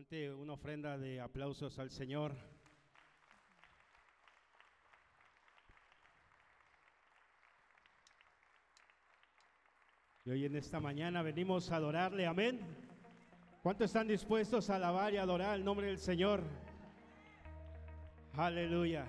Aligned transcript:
Levante 0.00 0.32
una 0.32 0.54
ofrenda 0.54 0.96
de 0.96 1.20
aplausos 1.20 1.78
al 1.78 1.90
Señor. 1.90 2.34
Y 10.24 10.30
hoy 10.30 10.46
en 10.46 10.56
esta 10.56 10.80
mañana 10.80 11.20
venimos 11.20 11.70
a 11.70 11.76
adorarle, 11.76 12.26
amén. 12.26 12.60
¿Cuántos 13.62 13.86
están 13.86 14.08
dispuestos 14.08 14.70
a 14.70 14.76
alabar 14.76 15.12
y 15.12 15.18
adorar 15.18 15.56
el 15.56 15.66
nombre 15.66 15.88
del 15.88 15.98
Señor? 15.98 16.44
Aleluya. 18.38 19.04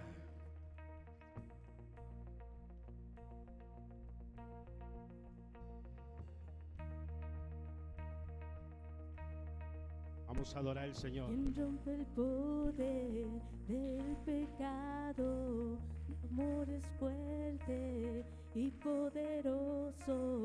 Vamos 10.42 10.56
a 10.56 10.60
adorar 10.60 10.86
al 10.86 10.96
Señor. 10.96 11.28
Quien 11.28 11.54
rompe 11.54 11.94
el 11.94 12.06
poder 12.16 13.28
del 13.68 14.18
pecado, 14.26 15.78
mi 16.08 16.16
amor 16.32 16.68
es 16.68 16.84
fuerte 16.98 18.26
y 18.56 18.72
poderoso, 18.72 20.42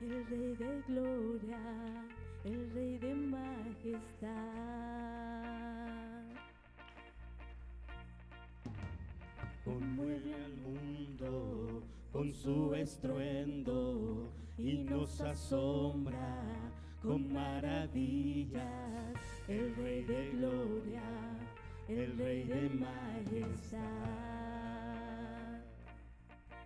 el 0.00 0.26
Rey 0.26 0.56
de 0.56 0.82
gloria, 0.88 1.60
el 2.44 2.70
Rey 2.72 2.98
de 2.98 3.14
majestad. 3.14 4.32
Conmueve 9.64 10.34
al 10.44 10.56
mundo 10.56 11.84
con 12.10 12.32
su 12.32 12.74
estruendo 12.74 14.28
y 14.58 14.78
nos 14.78 15.20
asombra 15.20 16.66
con 17.02 17.32
maravillas. 17.32 18.62
El 19.48 19.74
Rey 19.76 20.02
de 20.04 20.30
gloria, 20.30 21.02
el 21.88 22.18
Rey 22.18 22.42
de 22.44 22.68
majestad. 22.70 23.80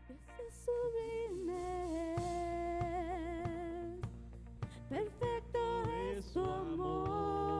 Es 0.09 0.55
sublime, 0.65 1.87
perfecto 4.89 5.59
es 6.17 6.25
su 6.25 6.41
amor. 6.41 7.51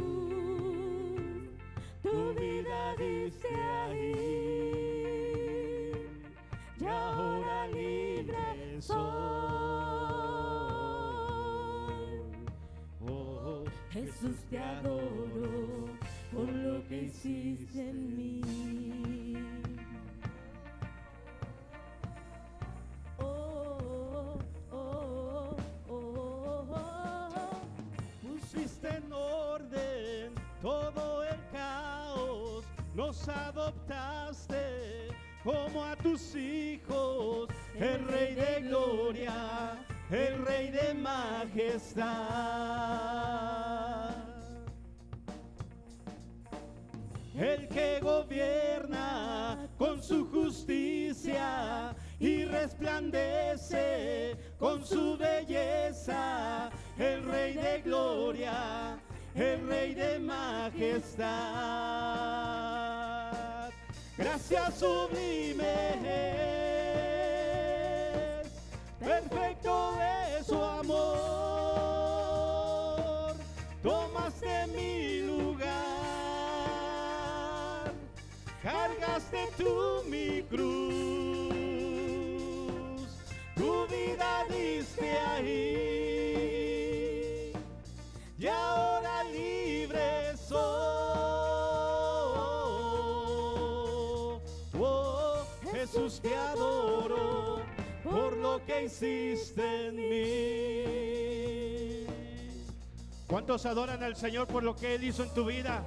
tu 2.12 2.34
vida 2.34 2.94
diste 2.98 3.48
ahí, 3.48 5.32
y 6.78 6.84
ahora 6.84 7.66
libre 7.68 8.80
soy. 8.80 8.98
Oh, 13.00 13.64
Jesús 13.90 14.36
te 14.50 14.58
adoro 14.58 15.88
por 16.32 16.48
lo 16.48 16.86
que 16.86 17.04
hiciste 17.04 17.80
en 17.88 18.16
mí. 18.16 19.01
Nos 32.94 33.28
adoptaste 33.28 35.08
como 35.42 35.84
a 35.84 35.96
tus 35.96 36.34
hijos, 36.36 37.48
el 37.74 38.06
Rey 38.06 38.34
de 38.34 38.60
gloria, 38.68 39.76
el 40.10 40.44
Rey 40.44 40.70
de 40.70 40.94
majestad. 40.94 42.12
El 47.34 47.66
que 47.68 47.98
gobierna 48.00 49.68
con 49.78 50.02
su 50.02 50.30
justicia 50.30 51.94
y 52.20 52.44
resplandece 52.44 54.36
con 54.58 54.84
su 54.84 55.16
belleza, 55.16 56.70
el 56.98 57.24
Rey 57.24 57.54
de 57.54 57.80
gloria, 57.82 58.98
el 59.34 59.66
Rey 59.66 59.94
de 59.94 60.18
majestad. 60.20 61.22
Gracias 64.22 64.78
sublime 64.78 65.98
es, 68.40 68.46
perfecto 69.00 69.98
es 70.38 70.46
su 70.46 70.62
amor. 70.62 71.72
Tomaste 73.82 74.68
mi 74.68 75.22
lugar, 75.22 75.72
cargaste 78.62 79.48
tú 79.56 80.04
mi 80.08 80.42
cruz, 80.42 80.62
tu 83.56 83.88
vida 83.88 84.44
diste 84.48 85.18
ahí, 85.18 85.81
hiciste 98.84 99.88
en 99.88 99.96
mí. 99.96 100.42
¿Cuántos 103.26 103.64
adoran 103.64 104.02
al 104.02 104.16
Señor 104.16 104.46
por 104.46 104.62
lo 104.62 104.76
que 104.76 104.94
Él 104.94 105.04
hizo 105.04 105.22
en 105.22 105.32
tu 105.32 105.46
vida? 105.46 105.82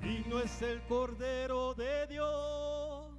Digno 0.00 0.40
es 0.40 0.62
el 0.62 0.80
Cordero 0.82 1.74
de 1.74 2.06
Dios, 2.06 3.10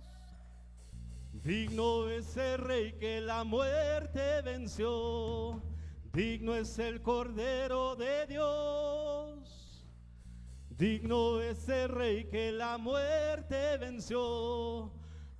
digno 1.33 2.09
es 2.09 2.37
el 2.37 2.57
Rey 2.59 2.93
que 2.93 3.19
la 3.21 3.43
muerte 3.43 4.41
venció, 4.43 5.61
digno 6.13 6.55
es 6.55 6.79
el 6.79 7.01
Cordero 7.01 7.95
de 7.95 8.27
Dios, 8.27 9.85
digno 10.69 11.41
es 11.41 11.67
el 11.69 11.89
Rey 11.89 12.25
que 12.29 12.51
la 12.51 12.77
muerte 12.77 13.77
venció, 13.77 14.91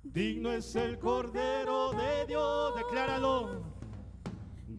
digno 0.02 0.50
es 0.52 0.74
el 0.76 0.98
Cordero 0.98 1.92
de 1.92 2.26
Dios, 2.26 2.74
decláralo. 2.76 3.80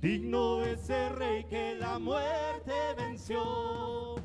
Digno 0.01 0.63
es 0.63 0.89
el 0.89 1.15
Rey 1.15 1.43
que 1.43 1.75
la 1.75 1.99
muerte 1.99 2.73
venció. 2.97 4.15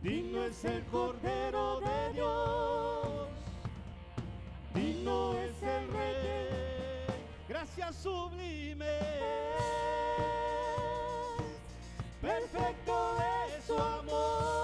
Digno 0.00 0.44
es 0.44 0.64
el 0.64 0.84
Cordero 0.84 1.80
de 1.80 2.12
Dios. 2.12 3.28
Digno 4.72 5.32
es 5.32 5.60
el 5.60 5.88
Rey. 5.88 7.18
Gracias 7.48 7.96
sublime. 7.96 9.43
Perfecto 12.24 13.18
es 13.58 13.64
su 13.66 13.74
amor. 13.74 14.63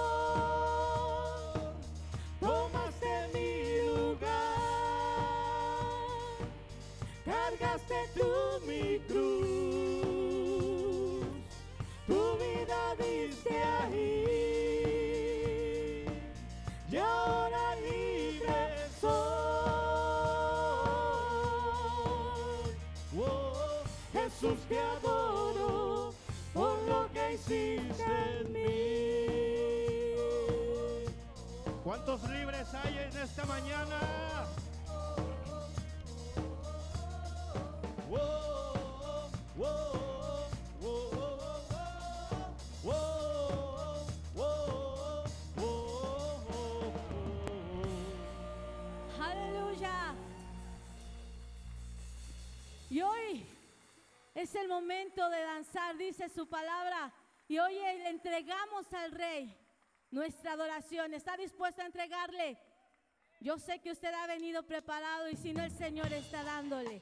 Dice 55.97 56.29
su 56.29 56.47
palabra. 56.47 57.13
Y 57.47 57.59
hoy 57.59 57.73
le 57.73 58.09
entregamos 58.09 58.91
al 58.93 59.11
Rey 59.11 59.57
nuestra 60.09 60.53
adoración. 60.53 61.13
¿Está 61.13 61.37
dispuesto 61.37 61.81
a 61.81 61.85
entregarle? 61.85 62.57
Yo 63.39 63.57
sé 63.57 63.79
que 63.79 63.91
usted 63.91 64.13
ha 64.13 64.27
venido 64.27 64.63
preparado 64.63 65.29
y 65.29 65.35
si 65.35 65.53
no 65.53 65.63
el 65.63 65.71
Señor 65.71 66.11
está 66.13 66.43
dándole 66.43 67.01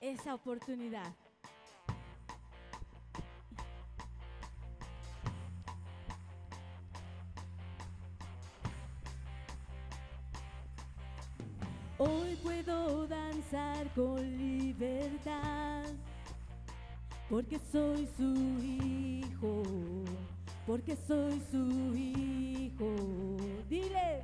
esa 0.00 0.34
oportunidad. 0.34 1.12
Porque 17.30 17.60
soy 17.70 18.08
su 18.16 18.34
hijo, 18.60 19.62
porque 20.66 20.96
soy 21.06 21.40
su 21.52 21.94
hijo. 21.96 22.92
Dile, 23.68 24.22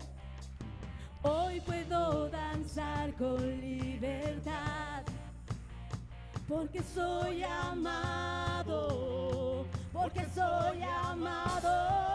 hoy 1.23 1.61
puedo 1.61 2.29
danzar 2.29 3.15
con 3.15 3.61
libertad, 3.61 5.05
porque 6.49 6.83
soy 6.83 7.45
amado, 7.45 8.75
porque 9.93 10.27
soy 10.35 10.83
amado. 10.83 12.06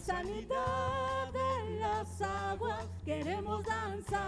Sanidad 0.00 1.30
en 1.34 1.80
las 1.80 2.22
aguas, 2.22 2.86
queremos 3.04 3.62
danzar. 3.64 4.20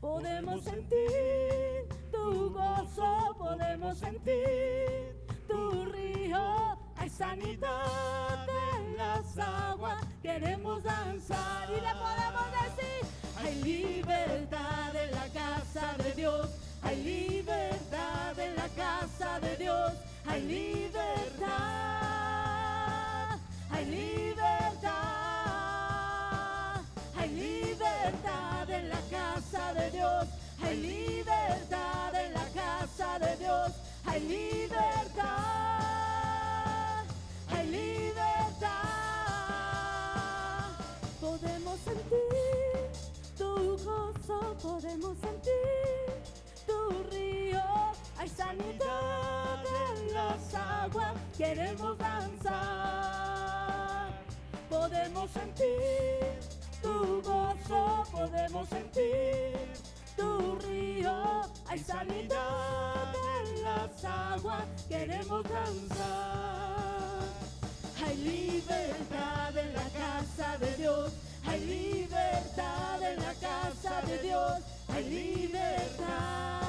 Podemos 0.00 0.64
sentir 0.64 1.88
tu 2.10 2.50
gozo, 2.52 3.36
podemos 3.38 3.98
sentir 3.98 5.16
tu 5.48 5.84
río. 5.86 6.76
Hay 6.96 7.08
sanidad 7.08 8.46
en 8.76 8.96
las 8.96 9.38
aguas, 9.38 10.04
queremos 10.22 10.82
danzar 10.82 11.70
y 11.70 11.80
le 11.80 11.94
podemos 11.94 12.46
decir. 12.62 13.06
Hay 13.38 13.62
libertad 13.62 14.96
en 14.96 15.10
la 15.12 15.28
casa 15.28 15.94
de 16.02 16.12
Dios. 16.12 16.48
Hay 16.82 16.96
libertad 17.02 18.38
en 18.38 18.56
la 18.56 18.68
casa 18.68 19.38
de 19.40 19.56
Dios. 19.56 19.92
Hay 20.26 20.42
libertad. 20.42 22.01
Hay 23.82 23.90
libertad. 23.90 24.92
Hay 27.16 27.28
libertad 27.30 28.70
en 28.70 28.88
la 28.88 29.00
casa 29.10 29.74
de 29.74 29.90
Dios. 29.90 30.28
Hay 30.62 30.76
libertad 30.76 32.14
en 32.14 32.32
la 32.32 32.46
casa 32.54 33.18
de 33.18 33.36
Dios. 33.38 33.72
Hay 34.06 34.20
libertad. 34.20 35.26
Hay 37.50 37.66
libertad. 37.66 38.70
Podemos 41.20 41.80
sentir 41.80 42.88
tu 43.36 43.76
gozo, 43.78 44.56
podemos 44.62 45.18
sentir 45.18 46.22
tu 46.68 47.02
río. 47.10 47.64
Hay 48.16 48.28
sanidad 48.28 49.64
en 49.90 50.14
las 50.14 50.54
aguas, 50.54 51.14
queremos 51.36 51.98
danzar. 51.98 53.31
Podemos 54.72 55.30
sentir 55.30 56.40
tu 56.80 57.20
gozo, 57.20 58.04
podemos 58.10 58.66
sentir 58.70 59.52
tu 60.16 60.56
río. 60.66 61.42
Hay 61.68 61.78
sanidad 61.78 63.12
en 63.36 63.62
las 63.64 64.02
aguas, 64.02 64.64
queremos 64.88 65.42
danzar. 65.44 67.20
Hay 68.02 68.16
libertad 68.16 69.56
en 69.58 69.74
la 69.74 69.88
casa 69.90 70.56
de 70.56 70.76
Dios. 70.76 71.12
Hay 71.46 71.60
libertad 71.60 73.02
en 73.02 73.16
la 73.20 73.34
casa 73.34 74.00
de 74.06 74.18
Dios. 74.22 74.54
Hay 74.88 75.04
libertad. 75.04 76.61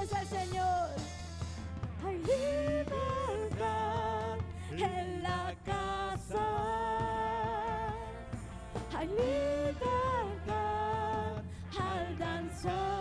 Dices 0.00 0.12
al 0.14 0.26
Señor, 0.26 0.88
hay 2.04 2.18
libertad 2.18 3.54
en 4.72 5.22
la 5.22 5.54
casa, 5.64 6.46
hay 8.96 9.08
libertad 9.08 10.24
al 11.78 12.18
danzar, 12.18 12.93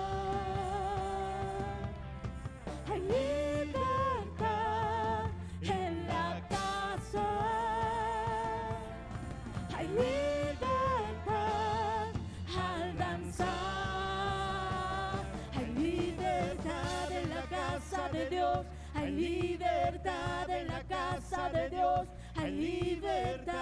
libertad, 22.81 23.53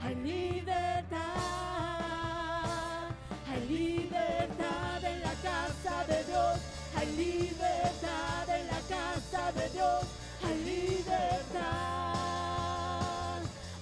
hay 0.00 0.14
libertad, 0.16 1.18
hay 3.48 3.60
libertad 3.68 5.04
en 5.04 5.20
la 5.20 5.34
casa 5.42 6.04
de 6.06 6.24
Dios, 6.24 6.60
hay 6.96 7.06
libertad 7.16 8.48
en 8.48 8.66
la 8.66 8.80
casa 8.88 9.52
de 9.52 9.68
Dios, 9.70 10.04
hay 10.44 10.64
libertad, 10.64 11.68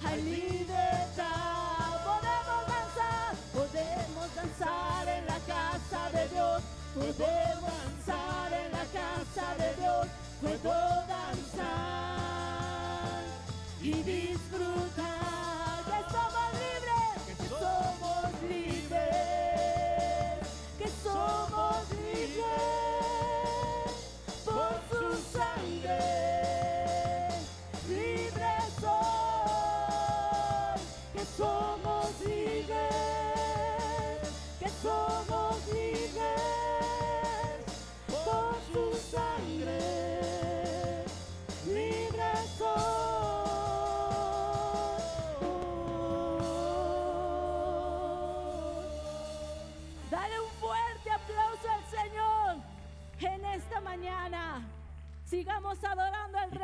hay 0.03 0.21
libertad, 0.21 2.03
podemos 2.05 2.61
danzar, 2.73 3.35
podemos 3.53 4.35
danzar 4.35 5.07
en 5.07 5.25
la 5.25 5.39
casa 5.53 6.09
de 6.11 6.27
Dios, 6.29 6.61
podemos 6.93 7.73
danzar 7.83 8.53
en 8.53 8.71
la 8.71 8.85
casa 8.99 9.55
de 9.57 9.69
Dios, 9.81 10.07
puedo 10.41 11.06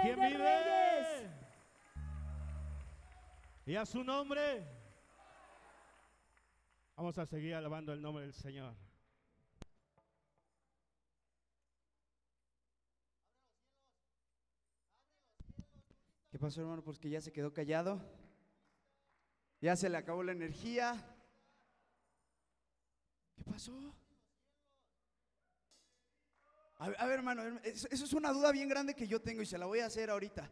Rey 0.03 0.13
quién 0.13 0.19
de 0.19 0.27
vive? 0.27 0.43
Reyes. 0.43 1.31
Y 3.65 3.75
a 3.75 3.85
su 3.85 4.03
nombre. 4.03 4.67
Vamos 6.95 7.17
a 7.17 7.25
seguir 7.25 7.55
alabando 7.55 7.93
el 7.93 8.01
nombre 8.01 8.23
del 8.23 8.33
Señor. 8.33 8.75
¿Qué 16.29 16.39
pasó, 16.39 16.61
hermano? 16.61 16.83
Pues 16.83 16.99
que 16.99 17.09
ya 17.09 17.21
se 17.21 17.31
quedó 17.31 17.53
callado. 17.53 18.01
Ya 19.61 19.75
se 19.75 19.87
le 19.87 19.97
acabó 19.97 20.23
la 20.23 20.33
energía. 20.33 20.93
¿Qué 23.35 23.43
pasó? 23.43 23.95
A 26.83 27.05
ver, 27.05 27.19
hermano, 27.19 27.59
eso 27.63 27.87
es 27.89 28.11
una 28.11 28.33
duda 28.33 28.51
bien 28.51 28.67
grande 28.67 28.93
que 28.93 29.07
yo 29.07 29.21
tengo 29.21 29.41
y 29.41 29.45
se 29.45 29.57
la 29.57 29.65
voy 29.65 29.79
a 29.79 29.85
hacer 29.85 30.09
ahorita. 30.09 30.51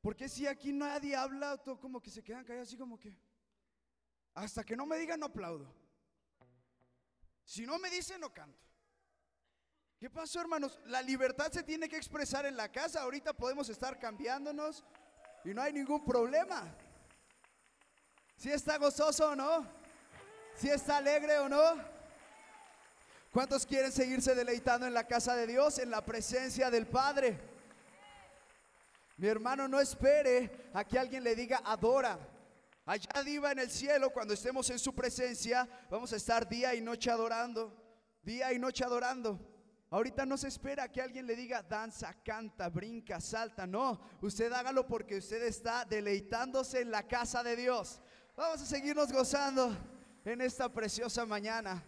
Porque 0.00 0.28
si 0.28 0.44
aquí 0.48 0.72
nadie 0.72 1.14
habla, 1.14 1.56
todo 1.58 1.78
como 1.78 2.00
que 2.00 2.10
se 2.10 2.24
quedan 2.24 2.44
callados, 2.44 2.66
así 2.68 2.76
como 2.76 2.98
que. 2.98 3.16
Hasta 4.34 4.64
que 4.64 4.74
no 4.74 4.84
me 4.84 4.98
digan, 4.98 5.20
no 5.20 5.26
aplaudo. 5.26 5.72
Si 7.44 7.64
no 7.64 7.78
me 7.78 7.88
dicen, 7.88 8.20
no 8.20 8.34
canto. 8.34 8.66
¿Qué 9.96 10.10
pasó, 10.10 10.40
hermanos? 10.40 10.80
La 10.86 11.02
libertad 11.02 11.52
se 11.52 11.62
tiene 11.62 11.88
que 11.88 11.96
expresar 11.96 12.46
en 12.46 12.56
la 12.56 12.72
casa. 12.72 13.02
Ahorita 13.02 13.32
podemos 13.32 13.68
estar 13.68 13.96
cambiándonos 14.00 14.84
y 15.44 15.54
no 15.54 15.62
hay 15.62 15.72
ningún 15.72 16.04
problema. 16.04 16.74
Si 18.34 18.50
está 18.50 18.76
gozoso 18.76 19.30
o 19.30 19.36
no, 19.36 19.64
si 20.56 20.68
está 20.68 20.96
alegre 20.96 21.38
o 21.38 21.48
no. 21.48 21.99
¿Cuántos 23.30 23.64
quieren 23.64 23.92
seguirse 23.92 24.34
deleitando 24.34 24.88
en 24.88 24.94
la 24.94 25.06
casa 25.06 25.36
de 25.36 25.46
Dios, 25.46 25.78
en 25.78 25.90
la 25.90 26.04
presencia 26.04 26.68
del 26.68 26.88
Padre? 26.88 27.38
Mi 29.16 29.28
hermano, 29.28 29.68
no 29.68 29.78
espere 29.78 30.70
a 30.74 30.84
que 30.84 30.98
alguien 30.98 31.22
le 31.22 31.36
diga 31.36 31.62
adora. 31.64 32.18
Allá 32.86 33.08
arriba 33.14 33.52
en 33.52 33.60
el 33.60 33.70
cielo, 33.70 34.10
cuando 34.10 34.34
estemos 34.34 34.68
en 34.70 34.80
su 34.80 34.92
presencia, 34.92 35.68
vamos 35.88 36.12
a 36.12 36.16
estar 36.16 36.48
día 36.48 36.74
y 36.74 36.80
noche 36.80 37.08
adorando. 37.08 37.72
Día 38.22 38.52
y 38.52 38.58
noche 38.58 38.82
adorando. 38.82 39.38
Ahorita 39.90 40.26
no 40.26 40.36
se 40.36 40.48
espera 40.48 40.90
que 40.90 41.00
alguien 41.00 41.24
le 41.26 41.36
diga 41.36 41.62
danza, 41.62 42.12
canta, 42.24 42.68
brinca, 42.68 43.20
salta. 43.20 43.64
No, 43.64 44.00
usted 44.22 44.52
hágalo 44.52 44.88
porque 44.88 45.18
usted 45.18 45.42
está 45.44 45.84
deleitándose 45.84 46.80
en 46.80 46.90
la 46.90 47.06
casa 47.06 47.44
de 47.44 47.54
Dios. 47.54 48.00
Vamos 48.36 48.60
a 48.60 48.66
seguirnos 48.66 49.12
gozando 49.12 49.76
en 50.24 50.40
esta 50.40 50.68
preciosa 50.68 51.24
mañana. 51.24 51.84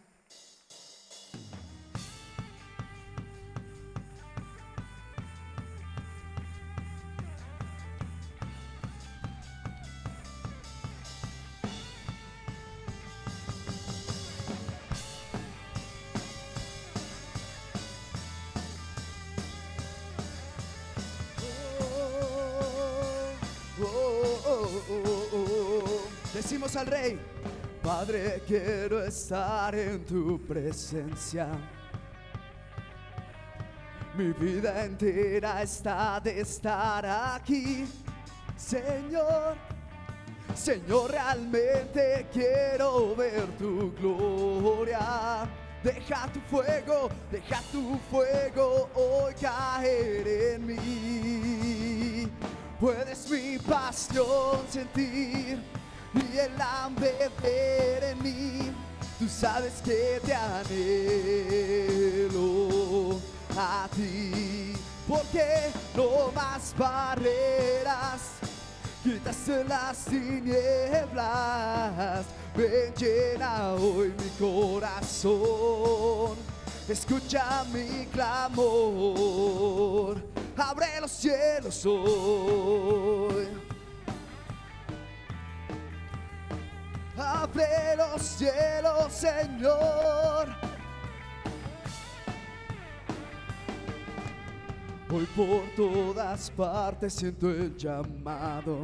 Al 26.75 26.87
rey, 26.87 27.21
Padre, 27.83 28.43
quiero 28.47 29.05
estar 29.05 29.75
en 29.75 30.03
tu 30.07 30.41
presencia. 30.41 31.49
Mi 34.17 34.33
vida 34.33 34.83
entera 34.83 35.61
está 35.63 36.19
de 36.21 36.41
estar 36.41 37.05
aquí, 37.05 37.85
Señor. 38.57 39.55
Señor, 40.55 41.11
realmente 41.11 42.27
quiero 42.33 43.15
ver 43.17 43.47
tu 43.59 43.93
gloria. 44.01 45.47
Deja 45.83 46.27
tu 46.33 46.41
fuego, 46.41 47.11
deja 47.31 47.61
tu 47.71 47.99
fuego 48.11 48.89
hoy 48.95 49.35
caer 49.35 50.27
en 50.27 50.67
mí. 50.67 52.29
Puedes 52.81 53.29
mi 53.29 53.59
pasión 53.59 54.61
sentir 54.71 55.82
y 56.15 56.39
el 56.39 56.61
hambre 56.61 57.31
en 58.03 58.23
mí. 58.23 58.73
Tú 59.19 59.29
sabes 59.29 59.75
que 59.85 60.21
te 60.25 60.35
anhelo 60.35 60.71
a 63.57 63.89
ti, 63.95 64.75
porque 65.09 65.71
no 65.97 66.33
más 66.35 66.75
barreras. 66.77 68.21
Quitaste 69.03 69.65
las 69.65 70.05
tinieblas, 70.05 71.15
ven 72.57 72.95
llena 72.95 73.75
hoy 73.75 74.15
mi 74.19 74.29
corazón. 74.39 76.37
Escucha 76.89 77.65
mi 77.73 78.07
clamor, 78.07 78.63
abre 80.57 81.01
los 81.01 81.13
cielos 81.13 81.87
hoy. 81.87 83.62
Abre 87.17 87.97
los 87.97 88.21
cielos, 88.23 89.13
Señor. 89.13 90.49
Hoy 95.11 95.27
por 95.37 95.65
todas 95.77 96.51
partes 96.51 97.13
siento 97.13 97.51
el 97.51 97.77
llamado. 97.77 98.81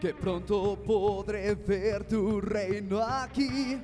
Que 0.00 0.12
pronto 0.12 0.76
podré 0.84 1.54
ver 1.54 2.08
tu 2.08 2.40
reino 2.40 3.00
aquí. 3.00 3.80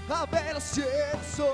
Abre 0.09 0.53
los 0.53 0.63
cielos 0.63 1.39
hoy. 1.39 1.53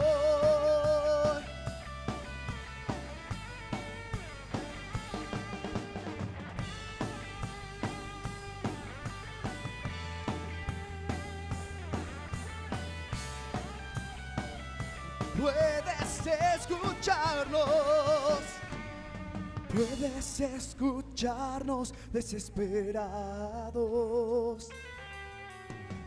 Puedes 15.40 16.09
escucharnos. 16.28 17.70
Puedes 19.74 20.40
escucharnos 20.40 21.94
desesperados. 22.12 24.70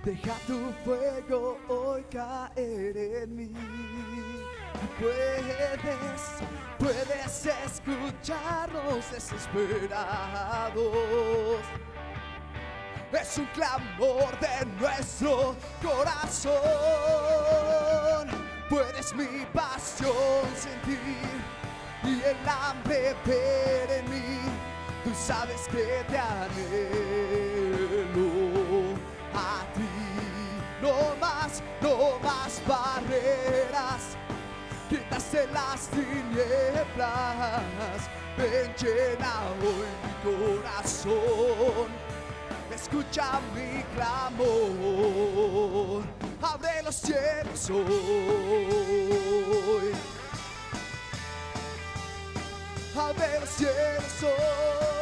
Deja 0.04 0.34
tu 0.46 0.72
fuego 0.84 1.58
hoy 1.68 2.04
caer 2.10 2.96
en 2.96 3.36
mí. 3.36 3.52
Puedes, 4.98 6.22
puedes 6.78 7.46
escucharnos 7.64 9.10
desesperados. 9.12 10.82
Es 13.12 13.38
un 13.38 13.46
clamor 13.46 14.36
de 14.40 14.66
nuestro 14.80 15.54
corazón. 15.80 17.71
Puedes 18.72 19.14
mi 19.14 19.44
pasión 19.52 20.48
sentir 20.56 20.98
y 22.04 22.22
el 22.24 22.48
hambre 22.48 23.14
ver 23.26 23.90
en 23.98 24.08
mí. 24.10 24.40
Tú 25.04 25.10
sabes 25.14 25.68
que 25.70 26.02
te 26.08 26.16
anhelo 26.16 26.64
a 29.34 29.62
ti. 29.74 29.86
No 30.80 31.14
más, 31.20 31.62
no 31.82 32.18
más 32.20 32.62
barreras. 32.66 34.16
Quitaste 34.88 35.46
las 35.48 35.88
tinieblas. 35.88 36.40
ven 38.38 38.74
llena 38.78 39.32
hoy 39.60 39.90
mi 40.02 40.12
corazón. 40.24 42.11
Escucha 42.74 43.38
mi 43.54 43.82
clamor, 43.94 44.48
abre 46.40 46.82
los 46.82 46.94
cielos 46.94 47.70
hoy. 47.70 47.82
Abre 52.96 53.40
los 53.40 53.50
cielos 53.50 54.22
hoy. 54.22 55.01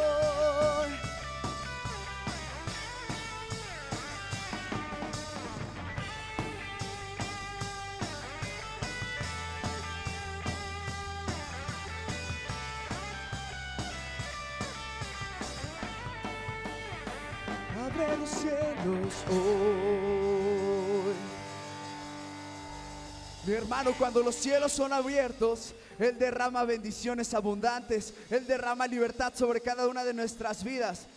Mi 23.45 23.53
hermano, 23.53 23.93
cuando 23.97 24.21
los 24.21 24.35
cielos 24.35 24.71
son 24.71 24.93
abiertos, 24.93 25.73
Él 25.97 26.17
derrama 26.17 26.63
bendiciones 26.63 27.33
abundantes, 27.33 28.13
Él 28.29 28.45
derrama 28.45 28.85
libertad 28.87 29.33
sobre 29.35 29.61
cada 29.61 29.87
una 29.87 30.03
de 30.03 30.13
nuestras 30.13 30.63
vidas. 30.63 31.07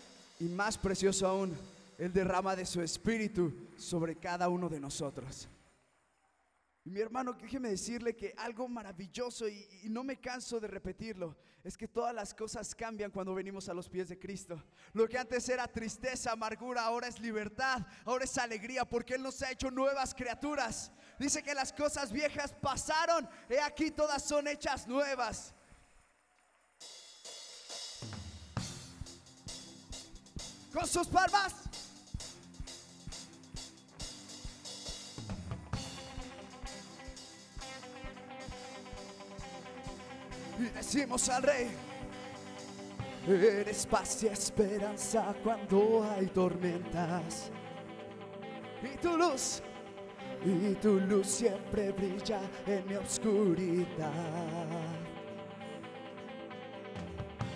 Y 0.41 0.45
más 0.45 0.79
precioso 0.79 1.27
aún, 1.27 1.55
Él 1.99 2.13
derrama 2.13 2.57
de 2.57 2.67
su 2.67 2.81
espíritu 2.81 3.53
sobre 3.77 4.17
cada 4.17 4.49
uno 4.49 4.69
de 4.69 4.81
nosotros. 4.81 5.49
Y 6.87 6.91
mi 6.91 7.01
hermano, 7.01 7.33
déjeme 7.33 7.71
decirle 7.71 8.15
que 8.15 8.35
algo 8.37 8.69
maravilloso, 8.69 9.49
y, 9.49 9.67
no 9.85 10.05
me 10.05 10.21
canso 10.21 10.61
de 10.61 10.69
repetirlo, 10.69 11.35
es 11.63 11.79
que 11.79 11.89
todas 11.89 12.15
las 12.15 12.35
cosas 12.35 12.75
cambian 12.75 13.11
cuando 13.11 13.35
venimos 13.35 13.71
a 13.71 13.75
los 13.75 13.89
pies 13.89 14.11
de 14.11 14.19
Cristo. 14.19 14.63
Lo 14.93 15.09
que 15.09 15.17
antes 15.17 15.49
era 15.49 15.67
tristeza, 15.67 16.33
amargura, 16.33 16.83
ahora 16.83 17.09
es 17.09 17.19
libertad, 17.19 17.81
ahora 18.05 18.25
es 18.25 18.37
alegría, 18.37 18.85
porque 18.85 19.15
Él 19.15 19.23
nos 19.23 19.41
ha 19.41 19.51
hecho 19.51 19.71
nuevas 19.71 20.15
criaturas. 20.15 20.93
Dice 21.19 21.43
que 21.43 21.55
las 21.55 21.73
cosas 21.73 22.13
viejas 22.13 22.53
pasaron, 22.53 23.27
he 23.49 23.59
aquí 23.61 23.91
todas 23.91 24.23
son 24.23 24.47
hechas 24.47 24.87
nuevas. 24.87 25.55
Con 30.71 30.87
sus 30.87 31.09
palmas. 31.09 31.55
Y 40.59 40.65
decimos 40.65 41.29
al 41.29 41.43
rey, 41.43 41.71
eres 43.27 43.87
paz 43.87 44.23
y 44.23 44.27
esperanza 44.29 45.35
cuando 45.43 46.05
hay 46.05 46.27
tormentas. 46.27 47.51
Y 48.83 48.97
tu 48.99 49.17
luz, 49.17 49.63
y 50.45 50.75
tu 50.75 51.01
luz 51.01 51.27
siempre 51.27 51.91
brilla 51.93 52.41
en 52.67 52.87
mi 52.87 52.95
oscuridad. 52.95 54.11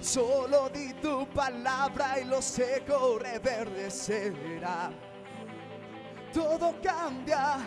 Solo 0.00 0.70
di 0.70 0.94
tu 0.94 1.26
palabra 1.28 2.18
y 2.20 2.24
lo 2.24 2.40
seco 2.40 3.18
reverdecerá. 3.18 4.90
Todo 6.32 6.74
cambia, 6.82 7.58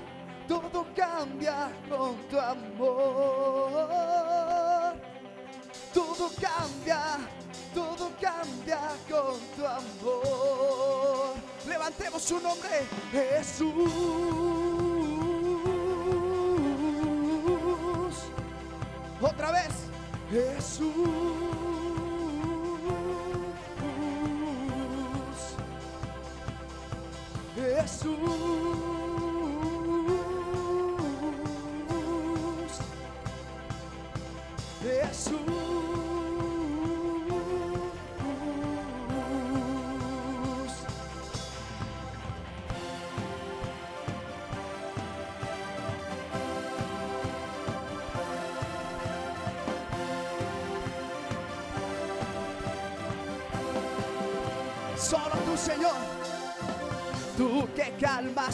todo 0.47 0.87
cambia 0.95 1.71
con 1.89 2.15
tu 2.29 2.39
amor. 2.39 4.30
Todo 5.93 6.29
cambia, 6.39 7.17
todo 7.73 8.11
cambia 8.19 8.79
con 9.09 9.39
tu 9.55 9.65
amor. 9.65 11.35
Levantemos 11.67 12.21
su 12.21 12.39
nombre, 12.39 12.69
Jesús. 13.11 13.91
Otra 19.21 19.51
vez, 19.51 19.73
Jesús. 20.31 20.93
Jesús. 27.55 28.17
Jesús. 34.81 35.70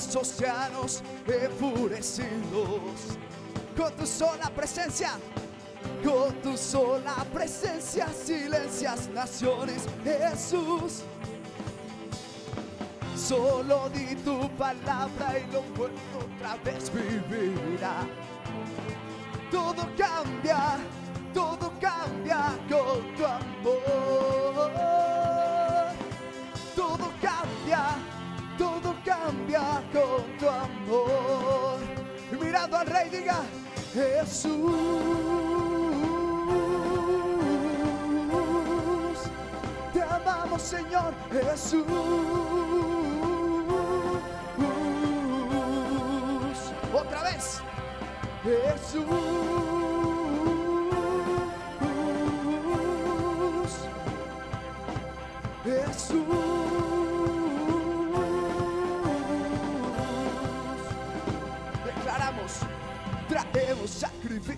Calmas 0.08 0.16
océanos 0.16 1.04
enfurecidos 1.28 3.18
con 3.76 3.92
tu 3.94 4.06
sola 4.06 4.50
presencia. 4.56 5.12
Con 6.04 6.34
tu 6.42 6.58
sola 6.58 7.26
presencia 7.34 8.08
silencias 8.08 9.10
naciones, 9.10 9.86
Jesús. 10.04 11.04
Solo 13.16 13.90
di 13.90 14.16
tu 14.24 14.50
palabra 14.58 15.40
y 15.40 15.52
lo 15.52 15.62
puedo 15.74 15.94
otra 16.18 16.56
vez 16.64 16.92
vivirá. 16.94 18.06
Todo 19.52 19.88
cambia, 19.98 20.78
todo 21.34 21.72
cambia 21.80 22.58
con 22.70 23.16
tu 23.16 23.26
amor. 23.26 24.97
Al 32.72 32.86
rey 32.86 33.10
diga, 33.10 33.44
Jesús, 33.94 34.52
te 39.94 40.02
amamos 40.02 40.62
Señor 40.62 41.14
Jesús. 41.32 41.86
Otra 46.94 47.24
vez, 47.24 47.62
Jesús. 48.44 49.57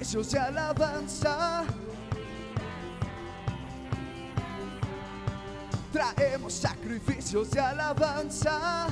Sacrificios 0.09 0.31
de 0.31 0.39
alabanza. 0.39 1.65
Traemos 5.93 6.53
sacrificios 6.53 7.51
de 7.51 7.59
alabanza. 7.59 8.87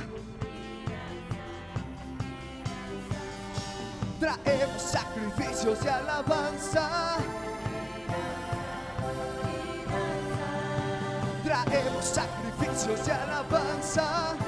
Traemos 4.20 4.82
sacrificios 4.82 5.80
de 5.80 5.90
alabanza. 5.90 7.16
Traemos 11.42 12.04
sacrificios 12.04 13.04
de 13.04 13.12
alabanza 13.12 14.47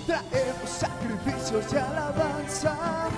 traemos 0.07 0.71
sacrificios 0.71 1.65
y 1.73 1.77
alabanza. 1.77 3.11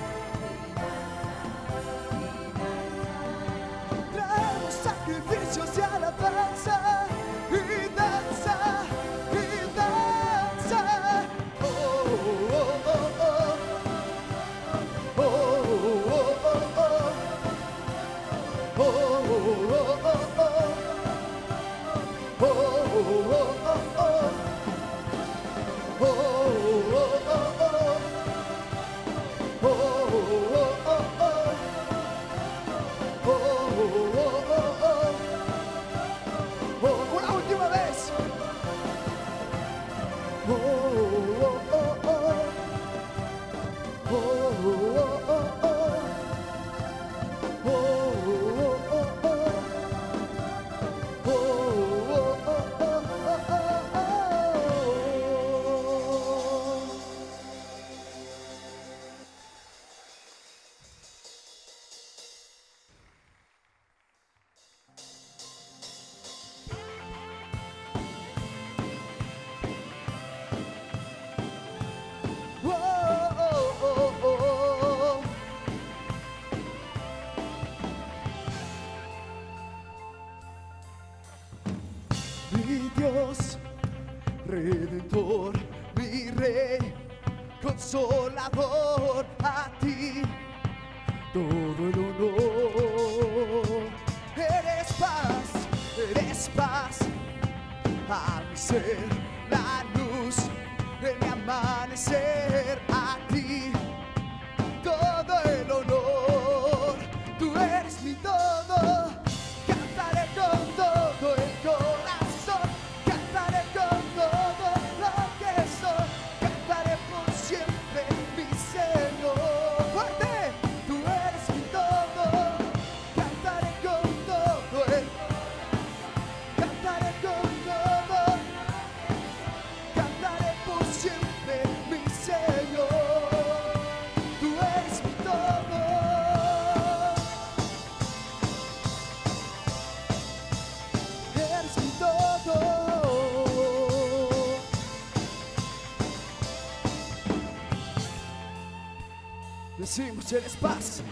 eres 150.32 150.56
paz, 150.56 151.02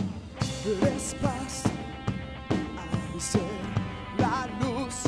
eres 0.64 1.14
paz. 1.20 1.64
Al 2.50 3.20
ser 3.20 3.42
la 4.18 4.46
luz 4.60 5.04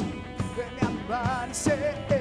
de 0.56 0.64
mi 0.74 1.08
amanecer. 1.08 2.13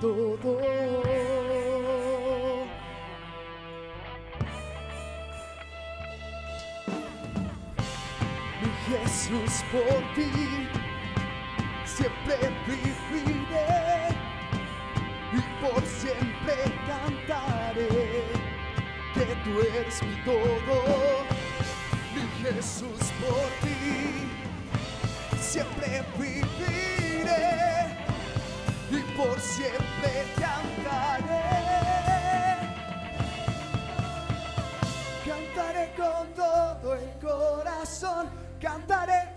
todo. 0.00 0.60
Mi 8.60 8.70
Jesús, 8.88 9.64
por 9.72 10.00
ti 10.14 10.68
siempre 11.84 12.36
viviré 12.66 14.08
y 15.32 15.40
por 15.60 15.84
siempre 15.84 16.54
cantaré 16.86 17.88
que 19.14 19.26
tú 19.44 19.60
eres 19.74 20.02
mi 20.02 20.16
todo. 20.24 20.78
Mi 22.14 22.24
Jesús, 22.42 23.12
por 23.20 23.48
ti 23.62 24.28
siempre 25.40 26.04
viviré 26.18 26.87
por 29.18 29.40
siempre 29.40 30.24
cantaré. 30.38 31.42
Cantaré 35.26 35.92
con 35.96 36.28
todo 36.34 36.94
el 36.94 37.10
corazón, 37.20 38.28
cantaré 38.60 39.27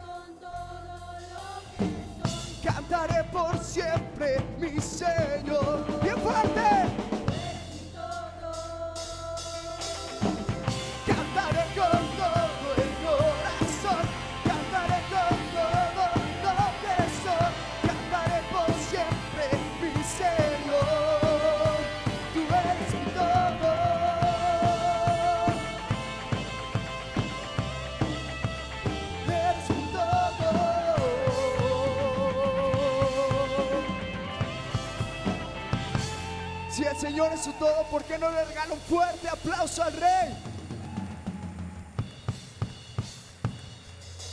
todo, 37.62 37.88
¿por 37.92 38.04
qué 38.06 38.18
no 38.18 38.32
le 38.32 38.44
regalo 38.44 38.74
un 38.74 38.80
fuerte 38.82 39.30
aplauso 39.30 39.84
al 39.84 39.94
rey? 39.94 40.36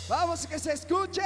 Vamos, 0.08 0.46
que 0.46 0.58
se 0.58 0.72
escuche. 0.72 1.20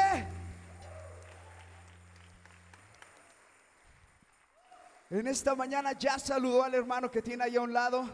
En 5.10 5.28
esta 5.28 5.54
mañana 5.54 5.92
ya 5.92 6.18
saludó 6.18 6.64
al 6.64 6.74
hermano 6.74 7.08
que 7.08 7.22
tiene 7.22 7.44
ahí 7.44 7.54
a 7.54 7.60
un 7.60 7.72
lado. 7.72 8.10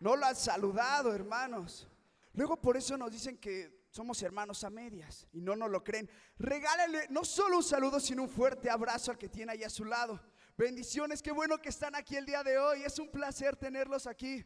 No 0.00 0.14
lo 0.14 0.26
han 0.26 0.36
saludado, 0.36 1.14
hermanos. 1.14 1.88
Luego 2.34 2.60
por 2.60 2.76
eso 2.76 2.98
nos 2.98 3.10
dicen 3.10 3.38
que 3.38 3.86
somos 3.88 4.22
hermanos 4.22 4.64
a 4.64 4.68
medias 4.68 5.26
y 5.32 5.40
no 5.40 5.56
nos 5.56 5.70
lo 5.70 5.82
creen. 5.82 6.10
Regálale 6.38 7.06
no 7.08 7.24
solo 7.24 7.56
un 7.56 7.64
saludo, 7.64 8.00
sino 8.00 8.24
un 8.24 8.28
fuerte 8.28 8.68
abrazo 8.68 9.12
al 9.12 9.16
que 9.16 9.30
tiene 9.30 9.52
ahí 9.52 9.64
a 9.64 9.70
su 9.70 9.86
lado. 9.86 10.20
Bendiciones, 10.58 11.22
qué 11.22 11.30
bueno 11.30 11.56
que 11.62 11.68
están 11.68 11.94
aquí 11.94 12.16
el 12.16 12.26
día 12.26 12.42
de 12.42 12.58
hoy. 12.58 12.82
Es 12.82 12.98
un 12.98 13.08
placer 13.08 13.54
tenerlos 13.54 14.08
aquí. 14.08 14.44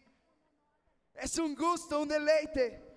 Es 1.14 1.38
un 1.38 1.55
gusto, 1.55 2.03
un 2.03 2.09
deleite. 2.09 2.91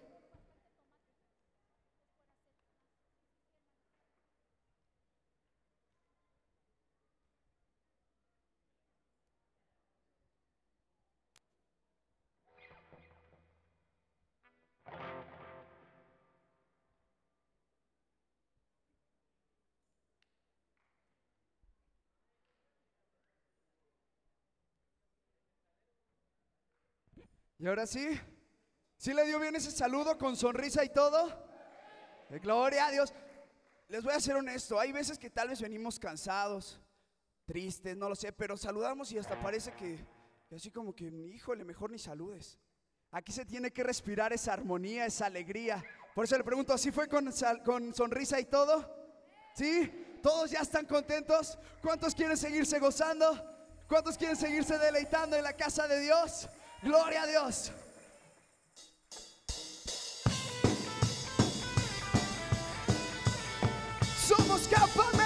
Y 27.58 27.68
ahora 27.68 27.88
sí, 27.88 28.20
¿sí 28.98 29.14
le 29.14 29.26
dio 29.26 29.40
bien 29.40 29.56
ese 29.56 29.72
saludo 29.72 30.18
con 30.18 30.36
sonrisa 30.36 30.84
y 30.84 30.90
todo? 30.90 31.30
Eh, 32.30 32.40
Gloria 32.40 32.88
a 32.88 32.92
Dios. 32.92 33.14
Les 33.88 34.04
voy 34.04 34.14
a 34.14 34.20
ser 34.20 34.36
honesto, 34.36 34.80
hay 34.80 34.92
veces 34.92 35.18
que 35.18 35.30
tal 35.30 35.50
vez 35.50 35.62
venimos 35.62 36.00
cansados, 36.00 36.82
tristes, 37.46 37.96
no 37.96 38.10
lo 38.10 38.16
sé, 38.16 38.34
pero 38.34 38.58
saludamos 38.58 39.12
y 39.12 39.20
hasta 39.20 39.40
parece 39.40 39.72
que, 39.74 40.04
así 40.54 40.72
como 40.72 40.94
que, 40.94 41.06
híjole, 41.06 41.64
mejor 41.64 41.92
ni 41.92 42.00
saludes. 42.00 42.60
Aquí 43.12 43.32
se 43.32 43.46
tiene 43.46 43.72
que 43.72 43.84
respirar 43.84 44.34
esa 44.34 44.54
armonía, 44.54 45.06
esa 45.06 45.28
alegría. 45.28 45.86
Por 46.14 46.26
eso 46.26 46.38
le 46.38 46.44
pregunto, 46.44 46.74
¿así 46.74 46.92
fue 46.92 47.08
con, 47.08 47.32
con 47.64 47.94
sonrisa 47.94 48.40
y 48.40 48.46
todo? 48.46 48.92
¿Sí? 49.54 50.20
¿Todos 50.22 50.52
ya 50.52 50.62
están 50.62 50.86
contentos? 50.86 51.58
¿Cuántos 51.82 52.16
quieren 52.16 52.36
seguirse 52.36 52.80
gozando? 52.80 53.56
¿Cuántos 53.88 54.18
quieren 54.18 54.36
seguirse 54.36 54.78
deleitando 54.80 55.38
en 55.38 55.44
la 55.44 55.54
casa 55.54 55.88
de 55.88 56.00
Dios? 56.02 56.50
Gloria 56.86 57.24
a 57.24 57.26
Dios. 57.26 57.72
Somos 64.28 64.68
campamento. 64.68 65.25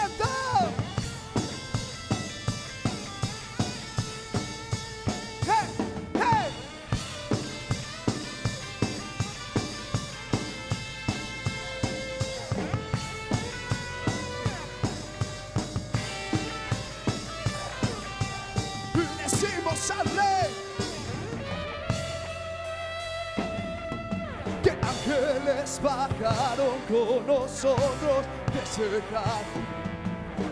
Con 26.89 27.25
nosotros 27.28 28.25
de 28.52 28.60
ese 28.63 29.02
jardín, 29.12 29.67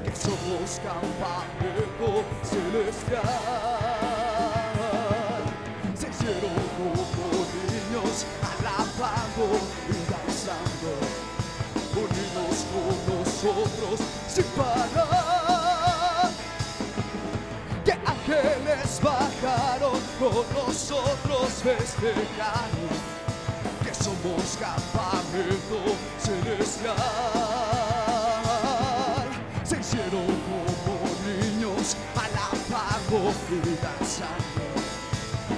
que 0.04 0.13
somos 0.15 0.80
campamento 0.84 2.23
celestial. 2.43 3.23
Se 5.95 6.08
hicieron 6.10 6.54
como 6.78 7.04
niños 7.73 8.26
alabando 8.54 9.45
y 9.89 9.91
danzando, 10.12 10.91
unidos 11.95 12.58
con 12.71 12.95
nosotros 13.17 13.95
sin 14.28 14.45
parar 14.56 16.30
que 17.84 17.93
ángeles 17.93 19.02
bajaron 19.02 20.00
con 20.19 20.45
nosotros 20.54 21.47
festejaron 21.63 23.17
que 23.84 23.93
somos 23.95 24.58
campamento 24.60 25.95
celestial. 26.48 26.96
Se 29.64 29.76
hicieron 29.80 30.26
como 30.48 30.96
niños 31.26 31.98
alabando 32.16 33.34
y 33.52 33.76
danzando, 33.84 34.64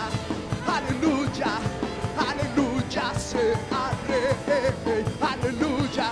aleluya, 0.67 1.51
aleluya, 2.17 3.05
sea 3.17 3.91
rey. 4.07 4.33
Aleluya, 5.21 6.07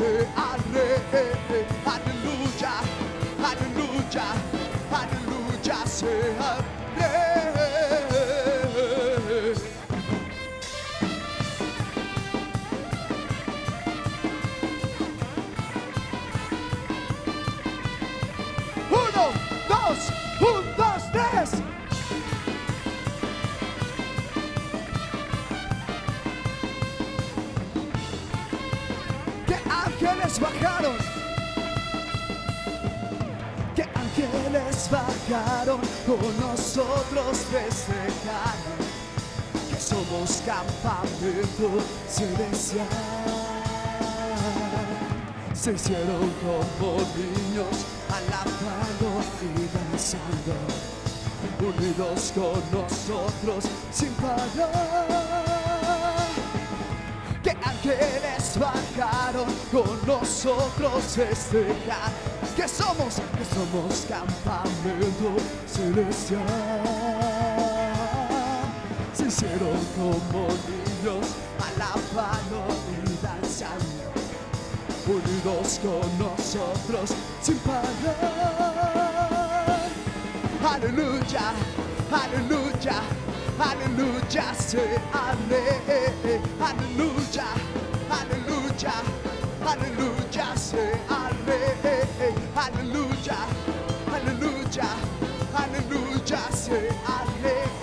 aleluya, 0.00 0.98
sea 1.10 1.43
campamento 40.82 41.82
celestial 42.08 43.34
se 45.64 45.72
hicieron 45.72 46.30
como 46.42 46.98
niños, 47.16 47.86
alabando 48.10 49.22
y 49.40 49.66
danzando, 49.72 50.54
unidos 51.58 52.32
con 52.34 52.60
nosotros 52.70 53.64
sin 53.90 54.12
parar. 54.14 54.48
Que 57.42 57.50
ángeles 57.50 58.58
bajaron 58.58 59.46
con 59.72 60.06
nosotros 60.06 61.04
festejar, 61.14 62.12
que 62.54 62.68
somos, 62.68 63.14
que 63.14 63.44
somos 63.54 64.06
campamento 64.06 65.36
celestial. 65.66 66.93
Se 69.34 69.46
hicieron 69.46 69.78
como 69.96 70.46
niños, 70.46 71.26
alabando 71.58 72.60
y 73.02 73.04
danzando 73.20 74.12
unidos 75.08 75.80
con 75.82 76.18
nosotros 76.20 77.10
sin 77.42 77.58
parar. 77.58 77.90
Aleluya, 80.64 81.52
aleluya, 82.12 83.02
aleluya, 83.58 84.54
sea 84.54 85.34
rey. 85.50 86.40
Aleluya, 86.60 87.46
aleluya, 88.10 88.94
aleluya, 89.66 90.56
sea 90.56 91.30
rey. 91.44 92.34
Aleluya, 92.54 93.38
aleluya, 94.12 94.88
aleluya, 95.56 96.40
sea 96.52 97.24
rey. 97.42 97.73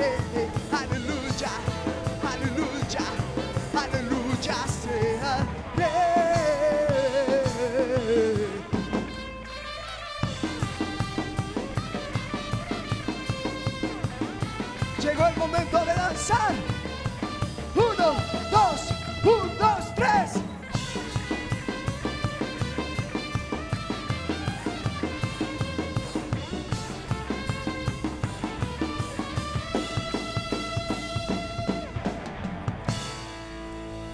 Uno, 17.75 18.13
dos, 18.51 18.81
un, 19.23 19.57
dos, 19.57 19.95
tres. 19.95 20.31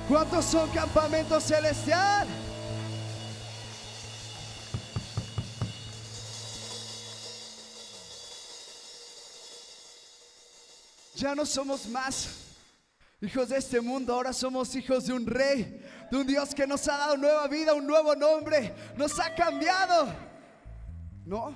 ¿Cuántos 0.08 0.46
son 0.46 0.70
campamento 0.70 1.40
celestial? 1.40 2.28
Ya 11.28 11.36
no 11.36 11.46
somos 11.46 11.86
más 11.90 12.30
hijos 13.20 13.50
de 13.50 13.58
este 13.58 13.82
mundo, 13.82 14.14
ahora 14.14 14.32
somos 14.32 14.74
hijos 14.78 15.08
de 15.08 15.12
un 15.12 15.26
rey, 15.26 15.86
de 16.10 16.16
un 16.16 16.26
Dios 16.26 16.56
que 16.56 16.66
nos 16.66 16.88
ha 16.88 16.96
dado 16.96 17.18
nueva 17.18 17.50
vida, 17.50 17.74
un 17.74 17.86
nuevo 17.86 18.16
nombre, 18.16 18.74
nos 18.96 19.20
ha 19.20 19.36
cambiado. 19.36 20.08
¿No? 21.26 21.54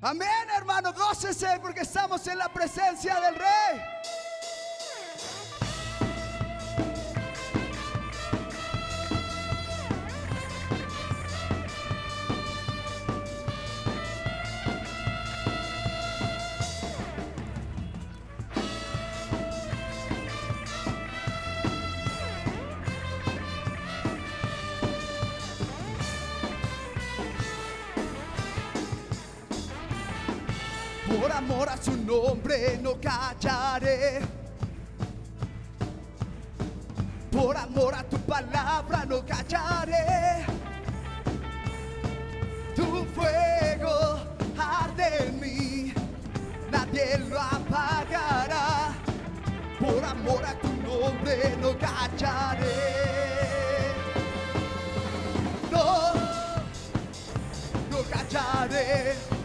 Amén, 0.00 0.48
hermano, 0.56 0.94
gócese 0.94 1.58
porque 1.60 1.80
estamos 1.80 2.26
en 2.28 2.38
la 2.38 2.50
presencia 2.50 3.20
del 3.20 3.34
rey. 3.34 3.82
No 32.80 32.94
callaré. 33.00 34.20
Por 37.32 37.56
amor 37.56 37.94
a 37.94 38.04
tu 38.04 38.18
palabra 38.18 39.04
no 39.04 39.20
callaré. 39.26 40.46
Tu 42.76 43.04
fuego 43.14 44.20
arde 44.56 45.26
en 45.26 45.40
mí, 45.40 45.92
nadie 46.70 47.18
lo 47.28 47.40
apagará. 47.40 48.94
Por 49.80 50.04
amor 50.04 50.44
a 50.44 50.54
tu 50.60 50.68
nombre 50.68 51.56
no 51.60 51.76
callaré. 51.76 52.76
No, 55.72 56.14
no 57.90 57.98
callaré 58.08 59.35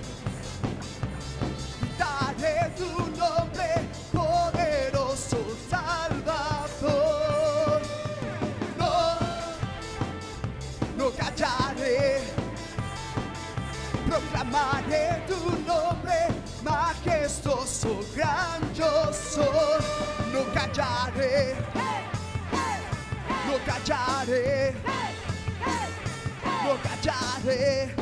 majestuoso, 17.42 18.00
gran 18.16 18.74
yo 18.74 19.14
soy. 19.14 19.46
No 20.32 20.44
callaré, 20.54 21.56
no 23.48 23.58
callaré, 23.66 24.74
no 26.64 26.78
callaré, 26.84 27.96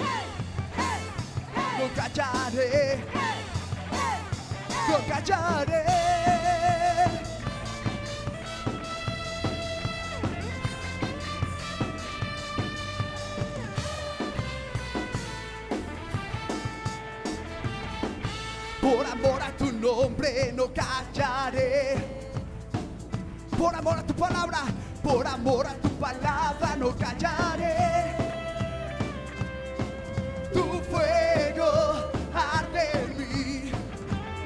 no 1.77 1.87
callaré 1.95 3.03
no 4.89 4.97
callaré. 5.07 6.08
Por 25.01 25.25
amor 25.25 25.65
a 25.65 25.73
tu 25.75 25.89
palabra 25.97 26.75
no 26.77 26.93
callaré. 26.95 28.15
Tu 30.53 30.63
fuego 30.89 32.11
arde 32.33 32.83
en 32.93 33.17
mí 33.17 33.71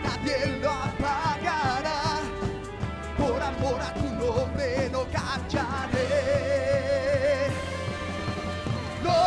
nadie 0.03 0.37
lo 0.61 0.71
apagará. 0.71 2.21
Por 3.17 3.41
amor 3.41 3.81
a 3.81 3.93
tu 3.95 4.07
nombre 4.23 4.89
no 4.91 5.05
callaré. 5.17 6.07
No, 9.03 9.19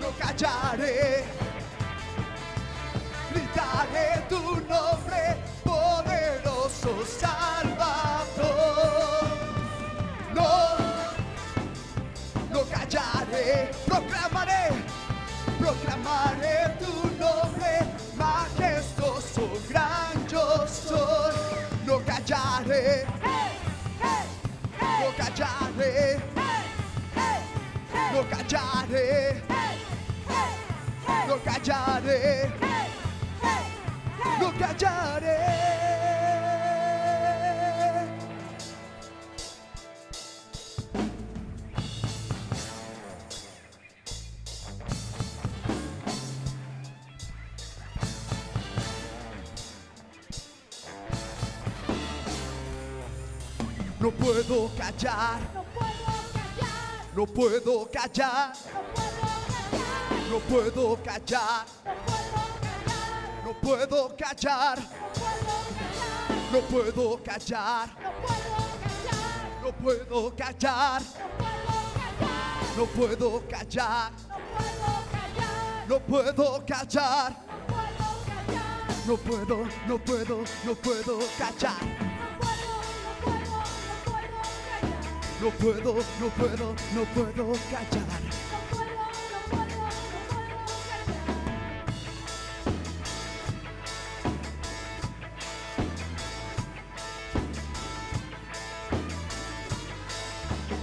no 0.00 0.08
callaré. 0.18 1.24
Gritaré 3.32 4.08
tu 4.28 4.42
nombre, 4.68 5.01
no 28.12 28.22
callaré, 28.28 29.42
no 31.26 31.38
callaré, 31.38 32.50
no 34.38 34.52
callaré. 34.58 35.62
No 54.00 54.10
puedo 54.10 54.68
callar, 54.76 55.61
no 57.14 57.26
puedo 57.26 57.90
callar. 57.90 58.52
No 60.30 60.38
puedo 60.40 60.96
callar. 61.02 61.66
No 63.44 63.52
puedo 63.60 64.16
callar. 64.16 64.78
No 66.52 66.60
puedo 66.60 67.22
callar. 67.22 67.90
No 69.62 69.72
puedo 69.72 70.34
callar. 70.34 71.02
No 72.78 72.86
puedo 72.86 72.86
callar. 72.86 72.86
No 72.86 72.86
puedo 72.86 73.42
callar. 73.46 74.12
No 75.88 75.98
puedo, 75.98 76.64
callar, 76.64 77.32
no 79.06 79.16
puedo, 79.16 79.66
no 79.86 79.98
puedo, 79.98 80.44
no 80.64 80.74
puedo 80.76 81.18
callar. 81.36 82.11
no 85.42 85.50
puedo, 85.50 85.94
no 86.20 86.28
puedo, 86.38 86.74
no 86.94 87.04
puedo 87.14 87.52
callar. 87.68 88.22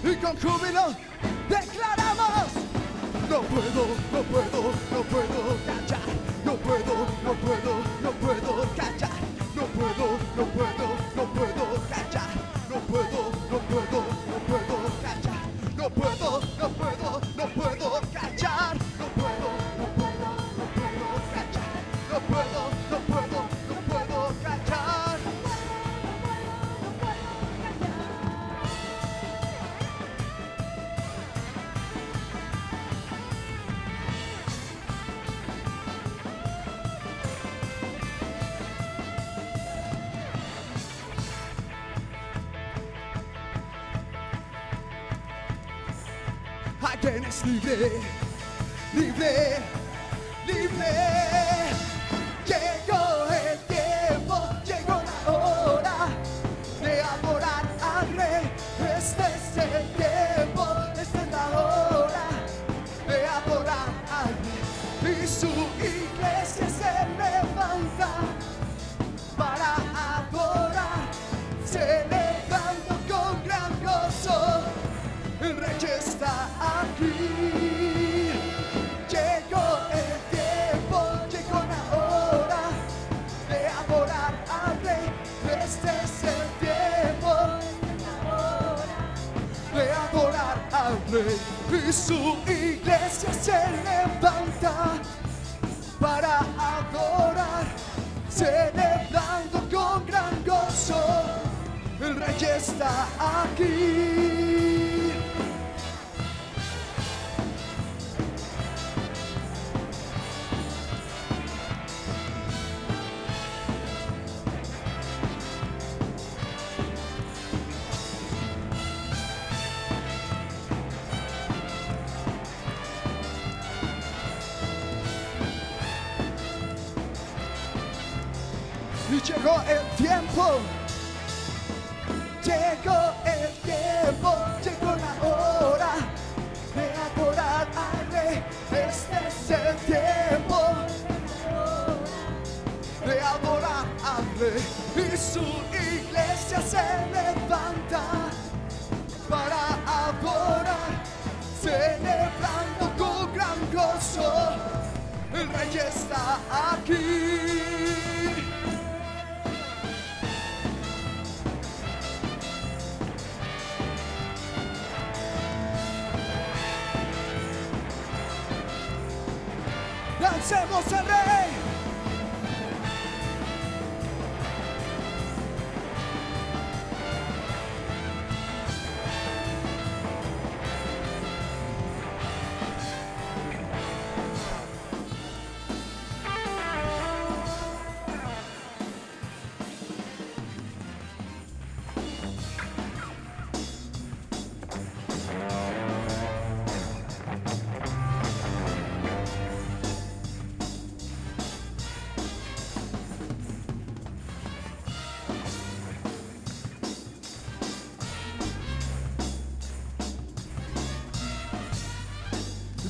Y 0.04 0.16
con 0.16 0.36
júbilo 0.38 0.96
declaramos, 1.48 2.52
no 3.30 3.42
puedo, 3.44 3.88
no 4.12 4.24
puedo, 4.24 4.89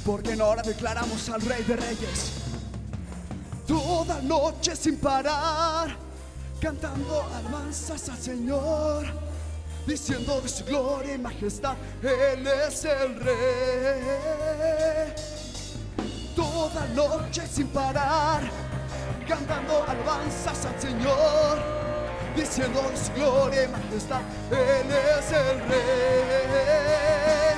Porque 0.10 0.32
en 0.32 0.42
hora 0.42 0.64
declaramos 0.64 1.30
al 1.30 1.40
Rey 1.42 1.64
de 1.66 1.76
Reyes. 1.76 2.32
Toda 3.68 4.20
noche 4.24 4.76
sin 4.76 4.98
parar, 4.98 5.96
cantando 6.60 7.22
alabanzas 7.22 8.10
al 8.10 8.18
Señor, 8.18 9.06
diciendo 9.86 10.42
de 10.42 10.50
su 10.50 10.66
gloria 10.66 11.14
y 11.14 11.20
majestad, 11.20 11.76
Él 12.02 12.48
es 12.48 12.86
el 12.86 13.20
Rey. 13.20 13.34
Toda 16.36 16.88
noche 16.96 17.44
sin 17.46 17.68
parar, 17.68 18.42
cantando 19.28 19.84
alabanzas 19.84 20.66
al 20.66 20.82
Señor, 20.82 21.60
diciendo 22.36 22.82
de 22.82 22.98
su 22.98 23.14
gloria 23.14 23.66
y 23.66 23.68
majestad, 23.68 24.22
Él 24.50 24.92
es 24.92 25.32
el 25.34 25.60
Rey 25.70 27.49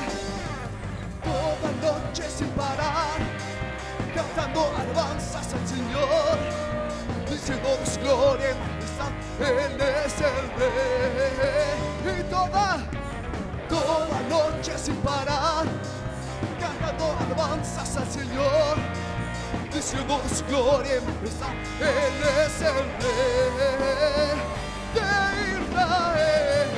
Señor, 5.82 6.38
su 7.86 8.00
gloria 8.02 8.54
majestad, 8.56 9.12
Él 9.40 9.82
es 9.82 10.16
el 10.22 10.46
Rey. 10.60 12.20
Y 12.20 12.24
toda, 12.30 12.68
toda 13.68 14.22
noche 14.30 14.78
sin 14.78 14.96
parar, 14.98 15.66
cantando 16.60 17.18
alabanzas 17.20 17.98
al 17.98 18.10
Señor, 18.12 18.78
su 19.82 19.98
gloria 20.46 21.02
majestad, 21.02 21.56
Él 21.80 22.18
es 22.46 22.62
el 22.62 22.86
Rey 23.02 24.38
de 24.94 25.08
Israel. 25.64 26.72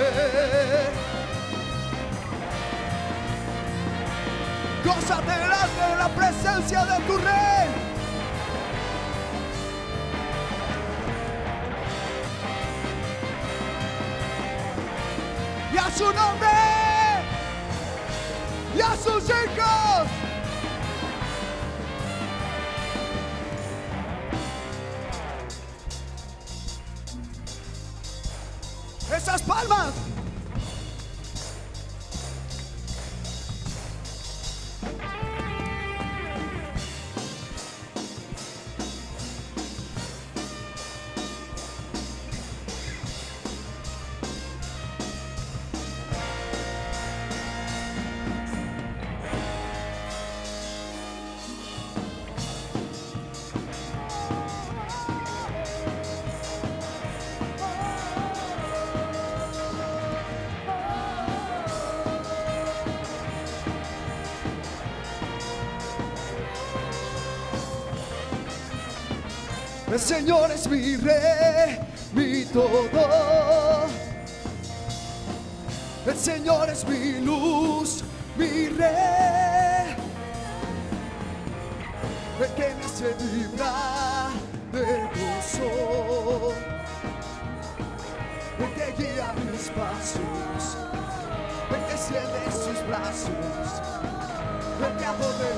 Gózate 4.86 5.32
delante 5.32 5.82
de 5.89 5.95
la 5.97 6.10
presencia 6.10 6.86
de 6.86 6.99
tu 7.06 7.18
rey. 7.18 7.92
Su 15.95 16.05
nombre. 16.05 16.49
Y 18.75 18.81
a 18.81 18.95
sus 18.95 19.23
hijos. 19.25 20.22
El 69.93 69.99
Señor 69.99 70.49
es 70.49 70.67
mi 70.67 70.95
rey, 70.95 71.77
mi 72.13 72.45
todo. 72.45 73.85
El 76.07 76.17
Señor 76.17 76.67
es 76.67 76.83
mi 76.87 77.19
luz, 77.19 78.03
mi 78.35 78.69
rey, 78.69 79.95
el 82.41 82.47
que 82.55 82.73
me 82.73 82.85
hace 82.85 83.13
vibrar 83.19 84.31
de 84.71 84.81
gozo, 85.13 86.53
el 88.57 88.73
que 88.73 88.87
guía 88.97 89.31
mis 89.51 89.69
pasos, 89.69 90.63
el 91.69 91.81
que 91.85 91.97
ciende 91.99 92.51
sus 92.51 92.79
brazos, 92.87 93.29
el 94.79 94.97
creador 94.97 95.33
de 95.37 95.49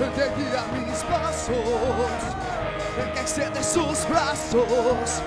El 0.00 0.10
que 0.12 0.24
guía 0.36 0.64
mis 0.72 0.98
pasos, 1.04 1.50
el 2.98 3.12
que 3.12 3.20
extiende 3.20 3.62
sus 3.62 4.08
brazos, 4.08 5.22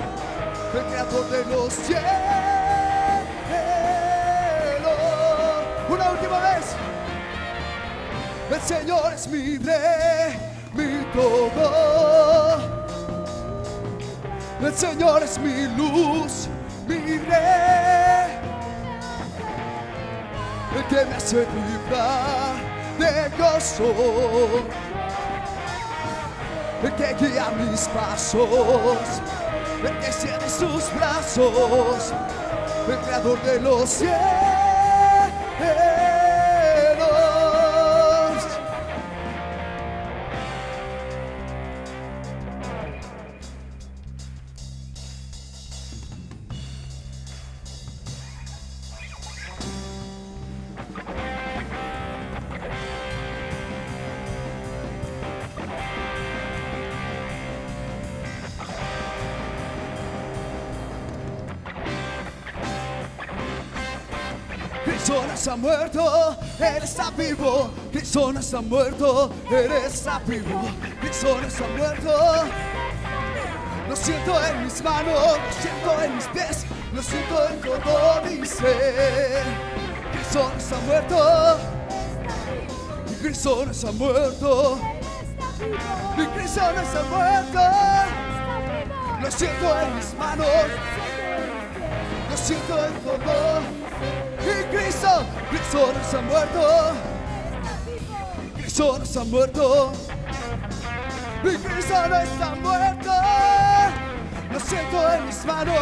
el 0.74 0.86
creador 0.86 1.30
de 1.30 1.46
los 1.46 1.74
cielos. 1.74 2.06
Una 5.90 6.12
última 6.12 6.40
vez. 6.40 6.76
El 8.52 8.62
Señor 8.62 9.14
es 9.14 9.28
mi 9.28 9.58
rey, 9.58 10.38
mi 10.74 11.06
todo. 11.14 12.58
El 14.62 14.74
Señor 14.74 15.24
es 15.24 15.38
mi 15.38 15.68
luz, 15.76 16.48
mi 16.88 17.18
rey. 17.18 18.40
El 20.76 20.84
que 20.90 21.06
me 21.06 21.16
hace 21.16 21.46
de 21.90 23.30
gozo. 23.38 23.94
Que 26.98 27.14
guía 27.20 27.50
mis 27.58 27.88
pasos. 27.90 29.22
El 29.84 30.00
que 30.00 30.08
extiende 30.08 30.50
sus 30.50 30.94
brazos. 30.96 32.14
El 32.88 32.98
creador 33.00 33.42
de 33.42 33.60
los 33.60 33.90
cielos. 33.90 34.16
Muerto, 65.66 66.38
Él 66.60 66.84
está 66.84 67.10
vivo. 67.12 67.72
Cristo 67.92 68.32
no 68.32 68.40
está 68.40 68.62
muerto, 68.62 69.32
Él 69.50 69.72
está 69.72 70.20
vivo. 70.20 70.62
Cristo 71.02 71.38
no 71.42 71.48
está 71.48 71.68
muerto. 71.76 72.12
Lo 73.90 73.96
siento 73.96 74.46
en 74.46 74.64
mis 74.64 74.84
manos, 74.84 75.38
lo 75.46 75.62
siento 75.62 76.04
en 76.04 76.16
mis 76.16 76.28
pies, 76.28 76.66
lo 76.94 77.02
siento 77.02 77.50
en 77.50 77.62
todo 77.62 78.22
mi 78.24 78.46
ser. 78.46 79.44
Cristo 80.12 80.52
no 80.52 80.58
está 80.58 80.78
muerto, 80.86 81.58
mi 83.10 83.16
Cristo 83.16 83.66
no 83.66 83.72
está 83.72 83.92
muerto, 83.92 84.80
mi 86.18 86.26
Cristo 86.28 86.62
no 86.76 86.82
está 86.82 87.04
muerto. 87.04 87.60
Lo 89.22 89.32
siento 89.32 89.82
en 89.82 89.96
mis 89.96 90.14
manos, 90.14 90.48
lo 92.30 92.38
siento 92.38 92.86
en 92.86 92.94
todo. 93.02 93.75
Cristo, 95.50 95.92
Cristo 95.92 95.92
no 95.94 96.02
está 96.02 96.22
muerto, 96.22 96.94
Cristo 98.56 98.98
no 98.98 99.04
está 99.04 99.24
muerto. 99.24 99.92
Mi 101.44 101.56
Cristo 101.58 101.94
no 102.10 102.16
está 102.16 102.56
muerto. 102.56 103.12
Lo 104.52 104.60
siento 104.60 105.14
en 105.14 105.26
mis 105.28 105.46
manos. 105.46 105.76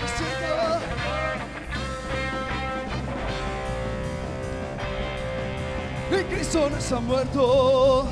Lo 0.00 0.08
siento. 0.16 0.80
Mi 6.10 6.24
Cristo 6.24 6.70
no 6.70 6.76
está 6.76 7.00
muerto. 7.00 8.06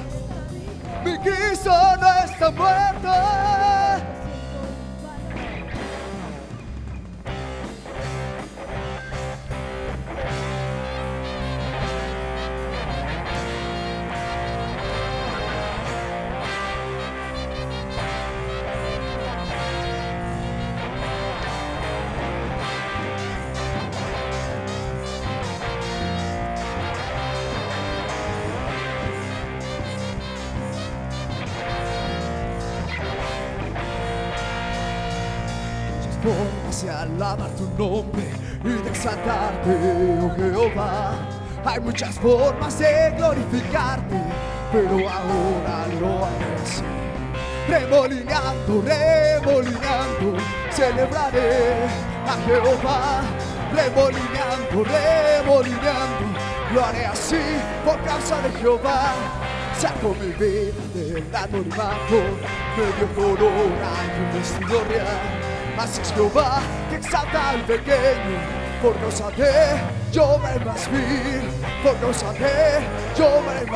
Mi 1.04 1.18
Cristo 1.18 1.70
no 1.70 2.24
está 2.24 2.50
muerto. 2.50 3.67
Oh 39.66 40.30
Jehová. 40.36 41.12
Hay 41.64 41.80
muchas 41.80 42.14
formas 42.18 42.78
de 42.78 43.12
glorificarte, 43.16 44.16
pero 44.72 45.08
ahora 45.08 45.86
lo 46.00 46.24
haré 46.24 46.54
así. 46.62 46.82
Remolineando, 47.68 48.82
remolineando, 48.82 50.42
celebraré 50.70 51.84
a 52.26 52.36
Jehová. 52.46 53.22
Remolineando, 53.74 54.84
remolineando, 54.84 56.40
lo 56.72 56.84
haré 56.84 57.04
así 57.06 57.36
por 57.84 58.00
causa 58.02 58.40
de 58.40 58.50
Jehová. 58.58 59.12
Saco 59.78 60.14
mi 60.20 60.32
vida 60.32 60.72
del 60.94 61.36
anonimato, 61.36 62.18
me 62.76 62.86
dio 62.96 63.14
corona 63.14 63.90
y 64.06 64.20
un 64.20 64.32
vestido 64.32 64.84
real. 64.84 65.48
Así 65.78 66.00
es 66.00 66.12
Jehová 66.12 66.60
que 66.90 66.96
exalta 66.96 67.50
al 67.50 67.60
pequeño, 67.60 68.38
por 68.82 68.94
causa 68.96 69.30
de 69.30 69.80
yo 70.12 70.38
me 70.38 70.58
más 70.64 70.90
vil, 70.90 71.50
por 71.82 71.98
causa 72.00 72.32
de 72.32 72.84
yo 73.18 73.42
me 73.42 73.66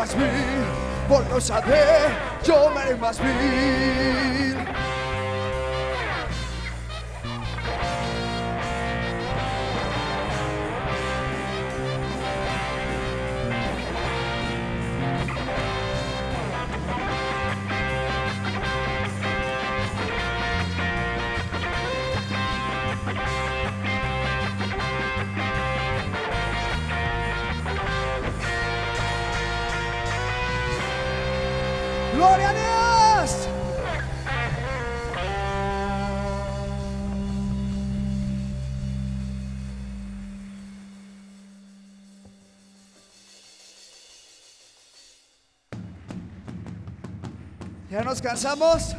nos 48.13 48.21
cansamos? 48.21 48.95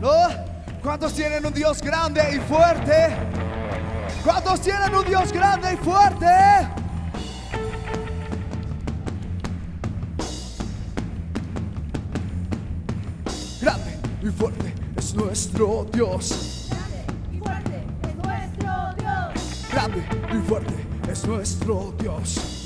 ¿No? 0.00 0.10
¿Cuántos 0.82 1.14
tienen 1.14 1.46
un 1.46 1.52
Dios 1.52 1.80
grande 1.80 2.20
y 2.34 2.40
fuerte? 2.40 3.16
¿Cuántos 4.24 4.60
tienen 4.62 4.92
un 4.92 5.04
Dios 5.04 5.32
grande 5.32 5.74
y 5.74 5.76
fuerte? 5.76 6.26
y 14.20 14.30
fuerte 14.30 14.74
es 14.96 15.14
nuestro 15.14 15.86
Dios. 15.92 16.68
Grande 16.70 17.06
y 17.32 17.38
fuerte 17.38 17.84
es 18.02 18.16
nuestro 18.24 18.94
Dios. 18.98 19.66
Grande 19.70 20.04
y 20.32 20.48
fuerte 20.48 20.74
es 21.12 21.24
nuestro 21.24 21.94
Dios. 22.00 22.57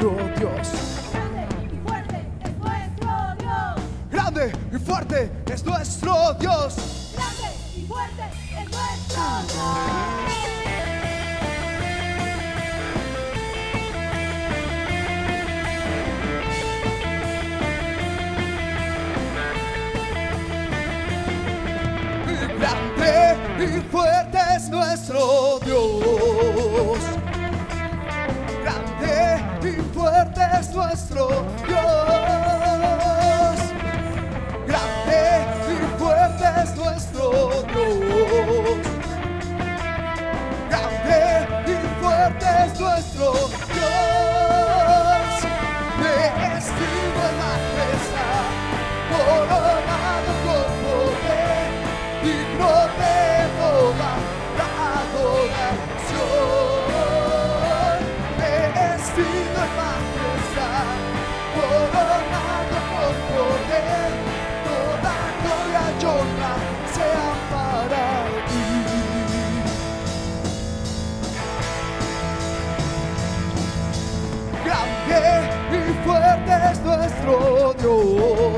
Nuestro 0.00 0.28
Dios. 0.36 0.68
Grande 4.10 4.52
y 4.72 4.78
fuerte 4.78 5.30
es 5.54 5.64
nuestro 5.64 6.34
Dios. 6.34 7.14
Grande 7.14 7.50
y 7.76 7.86
fuerte 7.86 8.22
es 8.52 8.70
nuestro 8.70 9.24
Dios. 9.52 10.15
sequestrou. 30.96 31.75
Oh. 77.88 78.55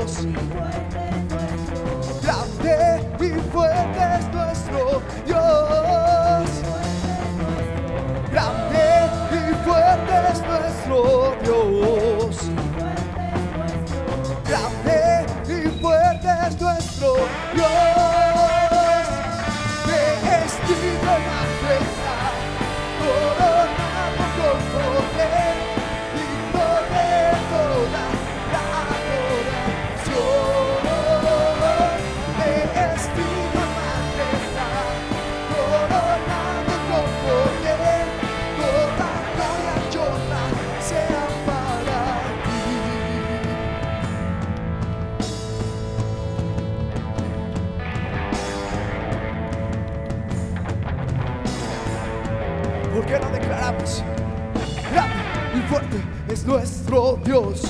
Fuerte 56.49 56.63
es 56.63 56.81
nuestro 56.81 57.19
Dios. 57.23 57.61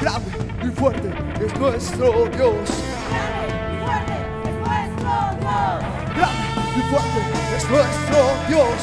Grande 0.00 0.38
y 0.64 0.70
fuerte 0.70 1.12
es 1.40 1.58
nuestro 1.58 2.26
Dios. 2.26 2.68
Grande 3.20 3.48
y 3.56 3.60
fuerte 3.70 4.12
es 4.26 4.50
nuestro 4.60 5.14
Dios. 5.28 5.60
Grande 6.16 6.48
y 6.76 6.82
fuerte 6.90 7.20
es 7.56 7.70
nuestro 7.70 8.20
Dios. 8.48 8.80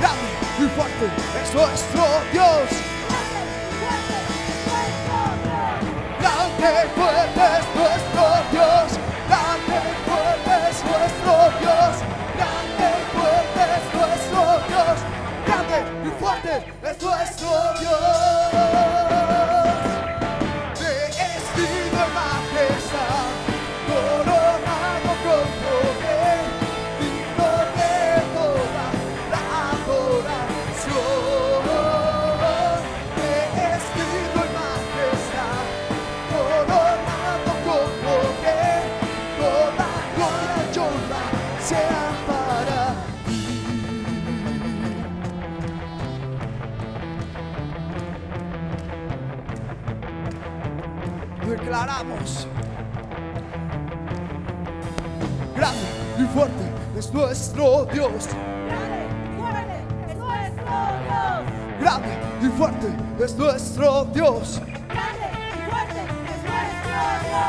Grande 0.00 0.30
y 0.58 0.68
fuerte 0.76 1.06
es 1.42 1.54
nuestro 1.54 2.04
Dios. 2.32 2.68
Grande 6.20 6.68
y 6.84 6.98
fuerte 6.98 7.24
es 7.24 7.36
nuestro 7.36 7.59
tu 17.00 17.08
és 17.08 17.30
glorioso. 17.40 18.29
Fuerte 57.10 57.32
es 57.32 57.54
nuestro 57.54 57.84
Dios. 57.86 58.28
Grande 61.80 62.26
y 62.42 62.48
fuerte 62.48 62.94
es 63.24 63.36
nuestro 63.36 64.04
Dios. 64.12 64.60
Grande 64.88 65.26
y 65.32 65.66
fuerte 65.66 66.00
es 66.32 66.46
nuestro 66.46 67.06
Dios. 67.34 67.40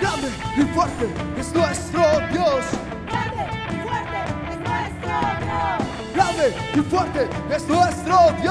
Grande 0.00 0.58
y 0.58 0.64
fuerte 0.64 1.06
es 1.38 1.52
nuestro 1.54 2.02
Dios. 2.30 2.64
Grande 6.14 6.54
y 6.74 6.82
fuerte 6.82 7.24
es 7.50 7.68
nuestro 7.68 8.44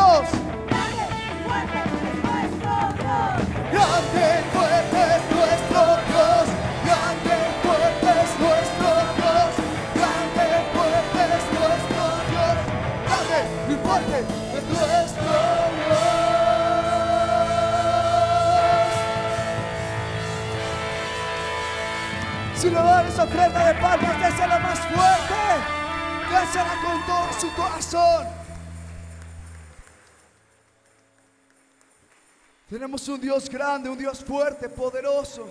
ofrenda 23.34 23.74
de 23.74 23.82
palmas, 23.82 24.20
désela 24.20 24.60
más 24.60 24.80
fuerte. 24.80 25.34
Désela 26.30 26.76
con 26.84 27.06
todo 27.06 27.34
su 27.40 27.54
corazón. 27.56 28.28
Tenemos 32.70 33.08
un 33.08 33.20
Dios 33.20 33.50
grande, 33.50 33.90
un 33.90 33.98
Dios 33.98 34.24
fuerte, 34.24 34.70
poderoso. 34.70 35.48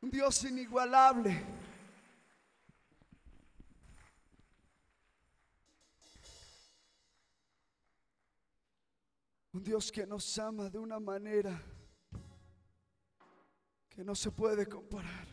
Un 0.00 0.10
Dios 0.10 0.44
inigualable. 0.44 1.44
Un 9.52 9.64
Dios 9.64 9.90
que 9.90 10.06
nos 10.06 10.38
ama 10.38 10.68
de 10.68 10.78
una 10.78 11.00
manera 11.00 11.60
que 13.98 14.04
no 14.04 14.14
se 14.14 14.30
puede 14.30 14.64
comparar. 14.64 15.26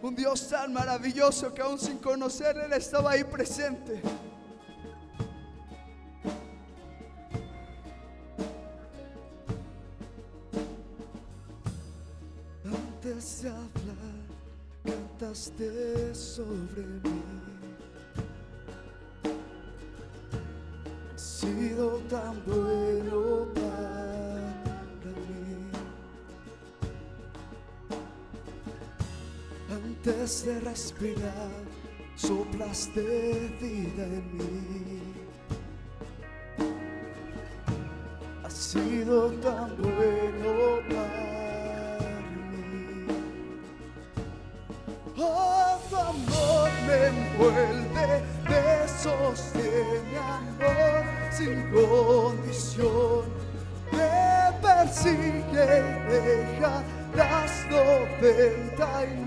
Un 0.00 0.14
Dios 0.14 0.48
tan 0.48 0.72
maravilloso 0.72 1.52
que 1.52 1.60
aún 1.60 1.80
sin 1.80 1.98
conocer 1.98 2.56
Él 2.56 2.72
estaba 2.72 3.10
ahí 3.10 3.24
presente. 3.24 4.00
Antes 12.64 13.42
de 13.42 13.48
hablar, 13.48 14.22
cantaste 14.84 16.14
sobre 16.14 16.82
mí. 17.02 17.21
Sido 21.42 21.98
tan 22.08 22.34
bueno 22.46 23.48
para 23.52 24.82
mí. 25.02 25.66
Antes 29.74 30.46
de 30.46 30.60
respirar, 30.60 31.50
soplaste 32.14 33.02
vida 33.60 34.04
en 34.18 34.36
mí. 34.38 35.02
Has 38.44 38.54
sido 38.54 39.32
tan 39.46 39.76
bueno 39.82 40.61
condición. 51.92 53.24
Me 53.92 54.52
persigue 54.62 55.66
deja 56.08 56.82
las 57.14 57.52
noventa 57.70 59.04
y 59.04 59.21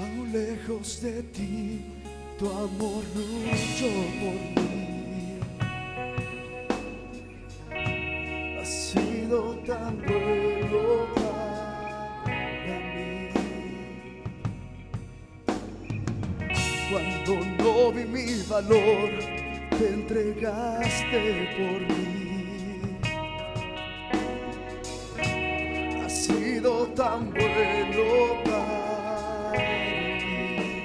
Aún 0.00 0.32
lejos 0.32 1.00
de 1.02 1.22
ti, 1.24 1.84
tu 2.38 2.50
amor 2.50 3.04
luchó 3.14 3.92
por 4.20 4.38
mí. 4.56 5.38
Ha 8.60 8.64
sido 8.64 9.56
tan 9.66 9.98
bueno 9.98 11.06
para 11.14 12.76
mí. 12.94 13.28
Cuando 16.90 17.32
no 17.62 17.92
vi 17.92 18.04
mi 18.04 18.42
valor, 18.48 19.10
te 19.78 19.88
entregaste 19.88 21.20
por 21.56 21.80
mí. 21.80 22.23
Tan 27.14 27.30
bueno 27.30 28.42
para 28.44 29.52
mí. 29.52 30.82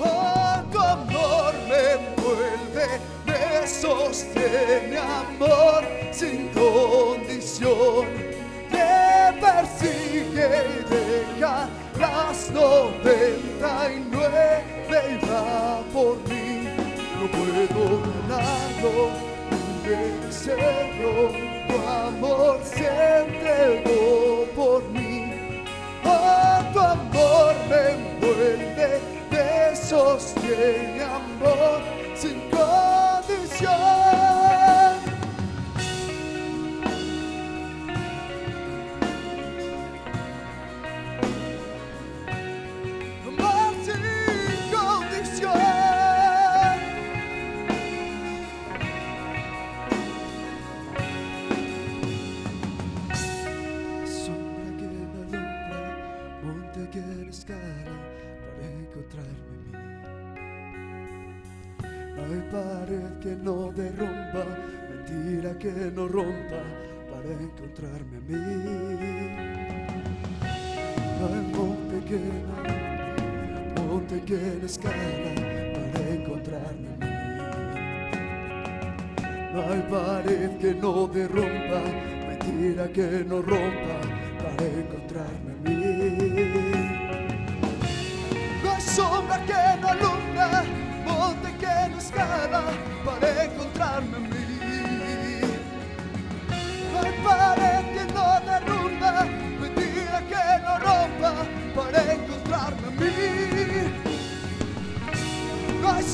Oh, 0.00 0.78
amor 0.80 1.54
me 1.68 1.82
envuelve, 1.98 2.86
me 3.26 3.66
sostiene, 3.66 4.98
amor 4.98 5.84
sin 6.10 6.48
condición. 6.48 8.13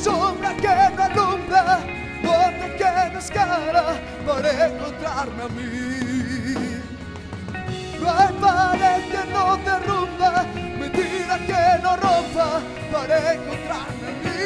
Sombra 0.03 0.55
que 0.55 0.75
no 0.97 1.03
alumbra, 1.03 1.79
monte 2.23 2.77
que 2.79 2.91
no 3.13 3.19
escala 3.19 4.01
para 4.27 4.67
encontrarme 4.67 5.43
a 5.43 5.49
mí. 5.49 6.81
No 8.01 8.09
hay 8.19 8.33
pared 8.41 9.03
que 9.13 9.23
no 9.33 9.57
derrumba, 9.59 10.45
mentira 10.79 11.39
que 11.49 11.83
no 11.83 11.97
rompa 11.97 12.61
para 12.93 13.35
encontrarme 13.35 14.07
a 14.09 14.15
mí. 14.23 14.41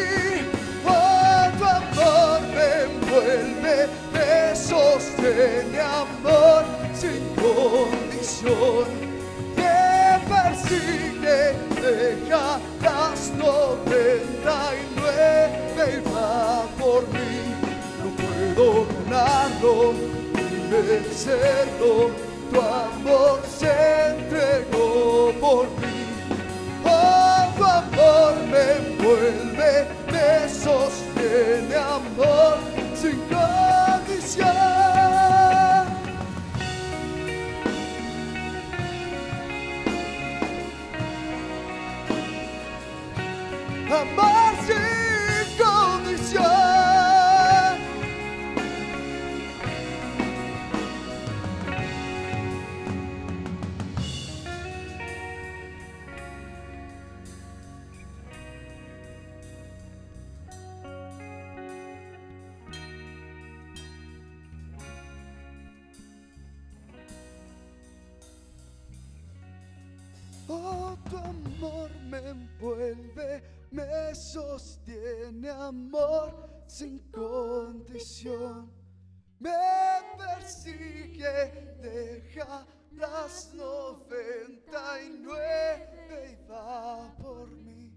Oh, 0.86 1.46
tu 1.58 1.64
amor 1.64 2.40
me 2.54 2.68
envuelve, 2.84 3.88
me 4.12 4.56
sostiene, 4.56 5.80
amor 5.80 6.64
sin 6.94 7.22
condición. 7.36 9.13
Persigue, 10.28 11.54
deja 11.80 12.58
las 12.82 13.30
noventa 13.30 14.72
y 14.74 14.94
nueve 14.96 15.82
y 15.92 16.10
va 16.10 16.66
por 16.78 17.02
mí. 17.08 17.34
No 18.02 18.08
puedo 18.22 18.86
ganarlo 18.86 19.92
ni 20.34 20.48
vencerlo. 20.70 22.10
Tu 22.50 22.60
amor 22.60 23.40
se 23.58 23.72
entregó 24.10 25.32
por 25.40 25.66
mí. 25.80 25.98
Oh, 26.84 27.52
tu 27.56 27.64
amor 27.64 28.34
me 28.50 28.64
envuelve, 28.88 29.88
me 30.12 30.48
sostiene, 30.48 31.74
amor 31.74 32.58
sin 32.94 33.18
condición. 33.28 34.73
Amor 43.94 44.43
amor 75.48 76.64
sin 76.66 76.98
condición. 77.10 78.72
Me 79.38 79.50
persigue, 80.16 81.76
deja 81.80 82.66
las 82.92 83.52
noventa 83.54 85.02
y 85.02 85.18
nueve 85.20 86.30
y 86.32 86.50
va 86.50 87.14
por 87.16 87.48
mí. 87.50 87.92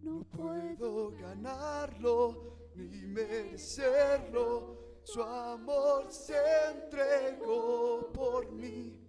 No 0.00 0.22
puedo 0.24 1.10
ganarlo 1.12 2.70
ni 2.74 3.06
merecerlo. 3.06 4.76
Su 5.02 5.22
amor 5.22 6.12
se 6.12 6.36
entregó 6.70 8.12
por 8.12 8.50
mí. 8.52 9.02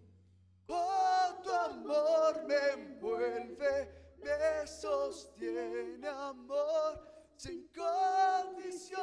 Oh, 0.67 1.41
tu 1.43 1.51
amor 1.51 2.43
me 2.47 2.69
envuelve, 2.73 4.15
me 4.19 4.67
sostiene 4.67 6.07
amor 6.07 7.16
sin 7.37 7.67
condición. 7.67 8.99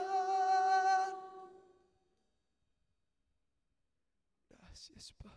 Gracias, 4.49 5.12
Padre. 5.12 5.35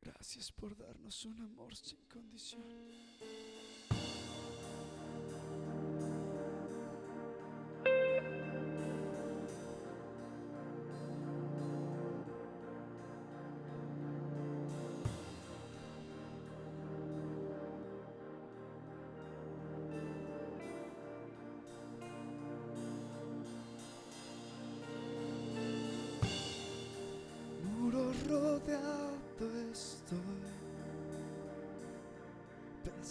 Gracias 0.00 0.52
por 0.52 0.76
darnos 0.76 1.24
un 1.24 1.40
amor 1.42 1.76
sin 1.76 1.98
condición. 2.06 3.67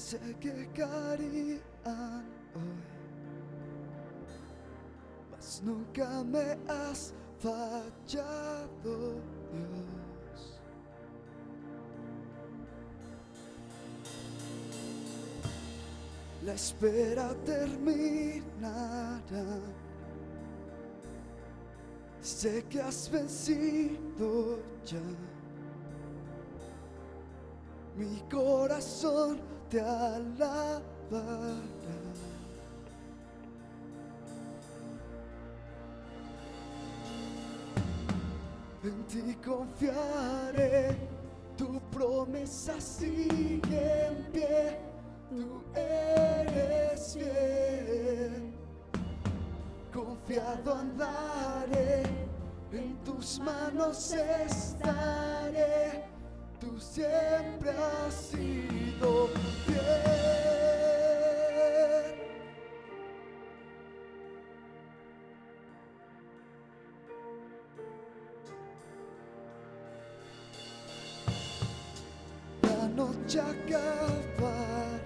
Pensé 0.10 0.36
que 0.39 0.70
caerían 0.74 2.24
hoy, 2.55 2.80
mas 5.30 5.62
nunca 5.62 6.24
me 6.24 6.58
has 6.66 7.14
fallado, 7.39 9.16
Dios. 9.51 10.62
La 16.45 16.53
espera 16.53 17.36
terminará. 17.43 19.20
Sé 22.22 22.64
que 22.70 22.80
has 22.80 23.10
vencido 23.12 24.60
ya. 24.86 25.01
Mi 27.97 28.22
corazón 28.30 29.57
te 29.70 29.80
alabará. 29.80 30.82
En 38.84 39.03
ti 39.07 39.36
confiaré, 39.43 40.95
tu 41.57 41.80
promesa 41.91 42.80
sigue 42.80 44.07
en 44.07 44.32
pie, 44.32 44.80
tú 45.30 45.61
eres 45.76 47.13
fiel 47.13 48.53
confiado 49.97 50.76
andaré, 50.76 52.03
en 52.72 52.95
tus 53.03 53.39
manos 53.39 54.13
estaré, 54.13 56.03
tú 56.68 56.80
siempre 56.80 57.70
has 57.72 58.13
sido 58.13 59.30
fiel. 59.65 59.78
La 72.63 72.88
noche 72.89 73.39
acabará. 73.39 74.97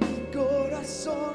Mi 0.00 0.32
corazón 0.32 1.34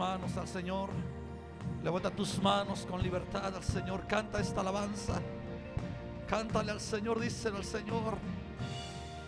manos 0.00 0.34
al 0.38 0.48
Señor. 0.48 0.88
Levanta 1.84 2.10
tus 2.10 2.40
manos 2.42 2.86
con 2.88 3.02
libertad 3.02 3.54
al 3.54 3.62
Señor. 3.62 4.06
Canta 4.06 4.40
esta 4.40 4.62
alabanza. 4.62 5.20
Cántale 6.26 6.72
al 6.72 6.80
Señor, 6.80 7.20
díselo 7.20 7.58
al 7.58 7.64
Señor. 7.64 8.16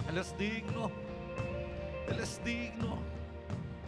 Él 0.09 0.17
es 0.17 0.37
digno. 0.39 0.91
Él 2.09 2.19
es 2.19 2.43
digno. 2.43 2.97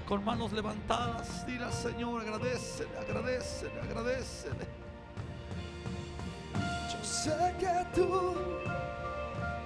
Con 0.07 0.22
manos 0.26 0.53
levantadas, 0.53 1.47
dile 1.47 1.64
al 1.64 1.72
Señor, 1.72 2.20
agradecele, 2.20 2.99
agradecele, 2.99 3.80
agradecele. 3.80 4.66
Yo 6.93 7.03
sé 7.03 7.55
que 7.59 7.87
tú 7.95 8.35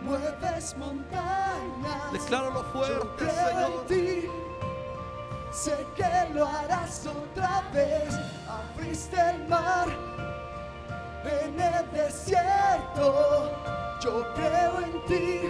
mueves 0.03 0.77
montañas. 0.77 2.13
Decláralo 2.13 2.61
Yo 2.61 2.73
fuerte, 2.73 3.25
Señor. 3.29 4.48
Sé 5.51 5.87
que 5.97 6.35
lo 6.35 6.47
harás 6.47 7.07
otra 7.07 7.63
vez. 7.73 8.15
Abriste 8.49 9.17
el 9.19 9.49
mar 9.49 9.89
en 11.25 11.61
el 11.61 11.91
desierto. 11.93 13.51
Yo 14.01 14.25
creo 14.35 14.81
en 14.81 15.07
ti. 15.07 15.41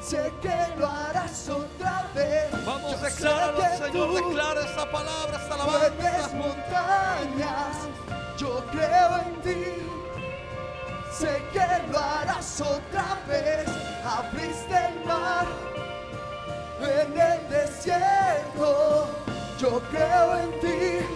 Sé 0.00 0.32
que 0.42 0.76
lo 0.76 0.86
harás 0.86 1.48
otra 1.48 2.04
vez. 2.14 2.50
Vamos, 2.66 3.00
decláralo, 3.00 3.58
que 3.60 3.76
Señor. 3.76 4.14
Declara 4.14 4.60
esta 4.60 4.90
palabra, 4.90 5.38
esta 5.38 5.54
alabanza. 5.54 6.36
montañas. 6.36 7.76
Yo 8.36 8.64
creo 8.72 9.18
en 9.18 9.42
ti. 9.42 9.64
sé 11.12 11.42
que 11.52 11.92
lo 11.92 11.98
harás 11.98 12.60
otra 12.60 13.18
vez. 13.28 13.66
Abriste 14.04 14.74
el 14.74 15.06
mar 15.06 15.73
en 16.86 17.20
el 17.20 17.48
desierto. 17.48 19.08
Yo 19.58 19.80
creo 19.90 20.38
en 20.38 20.60
ti, 20.60 21.06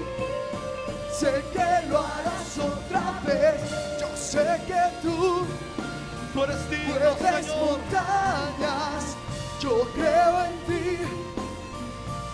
sé 1.13 1.45
que 1.53 1.89
lo 1.89 1.99
harás 1.99 2.59
otra 2.59 3.21
vez. 3.27 3.61
Yo 4.01 4.09
sé 4.17 4.61
que 4.67 4.83
tú 5.03 5.47
Tú 6.33 6.45
eres 6.45 6.71
digno, 6.71 7.17
Señor. 7.17 7.57
montañas. 7.59 9.17
Yo 9.61 9.89
creo 9.95 10.45
en 10.45 10.59
ti, 10.67 10.99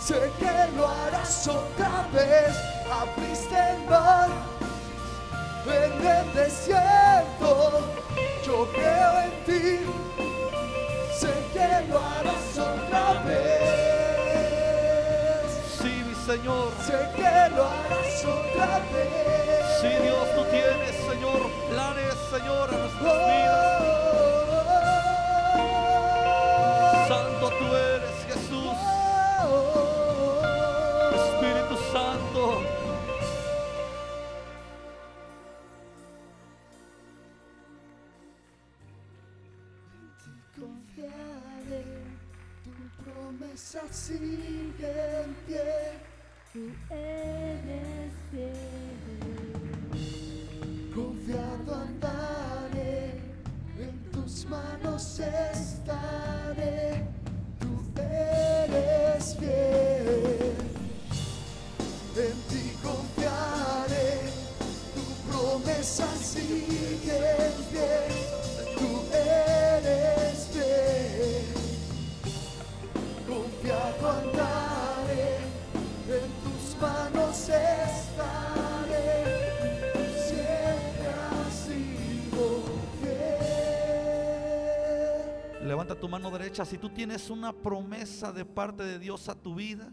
sé 0.00 0.30
que 0.38 0.76
lo 0.76 0.88
harás 0.88 1.48
otra 1.48 2.06
vez. 2.12 2.54
Abriste 2.90 3.56
el 3.56 3.88
mar 3.88 4.28
en 5.66 6.06
el 6.06 6.34
desierto. 6.34 7.80
Yo 8.44 8.68
creo 8.72 9.20
en 9.22 9.44
ti, 9.46 9.86
que 11.54 11.68
lo 11.88 11.98
harás 11.98 12.58
otra 12.58 13.22
vez. 13.24 14.64
Sí, 15.78 15.92
mi 16.06 16.14
Señor. 16.26 16.72
Sé 16.84 16.98
que 17.16 17.32
lo 17.54 17.64
harás 17.64 18.24
otra 18.24 18.80
vez. 18.92 19.62
Sí, 19.80 19.90
Dios, 20.02 20.24
tú 20.34 20.42
tienes, 20.50 20.94
Señor, 21.08 21.40
planes, 21.70 22.14
Señor, 22.30 22.68
a 22.74 22.76
nuestras 22.76 23.18
vidas. 23.26 23.73
Promesa 43.54 43.82
sigue 43.92 45.22
en 45.22 45.34
pie. 45.46 45.60
tú 46.52 46.72
eres 46.90 48.12
fiel. 48.30 48.50
Confiado 50.92 51.74
andaré, 51.74 53.20
en 53.78 54.10
tus 54.10 54.46
manos 54.46 55.20
estaré. 55.20 57.06
Tú 57.60 58.00
eres 58.00 59.36
fiel. 59.38 60.52
En 62.16 62.36
ti 62.48 62.72
confiaré, 62.82 64.20
tu 64.94 65.04
promesa 65.30 66.06
sigue 66.16 67.18
en 67.38 67.54
pie. 67.70 68.53
Mano 86.24 86.38
derecha 86.38 86.64
si 86.64 86.78
tú 86.78 86.88
tienes 86.88 87.28
una 87.28 87.52
promesa 87.52 88.32
de 88.32 88.46
parte 88.46 88.82
de 88.82 88.98
Dios 88.98 89.28
a 89.28 89.34
tu 89.34 89.54
vida. 89.54 89.92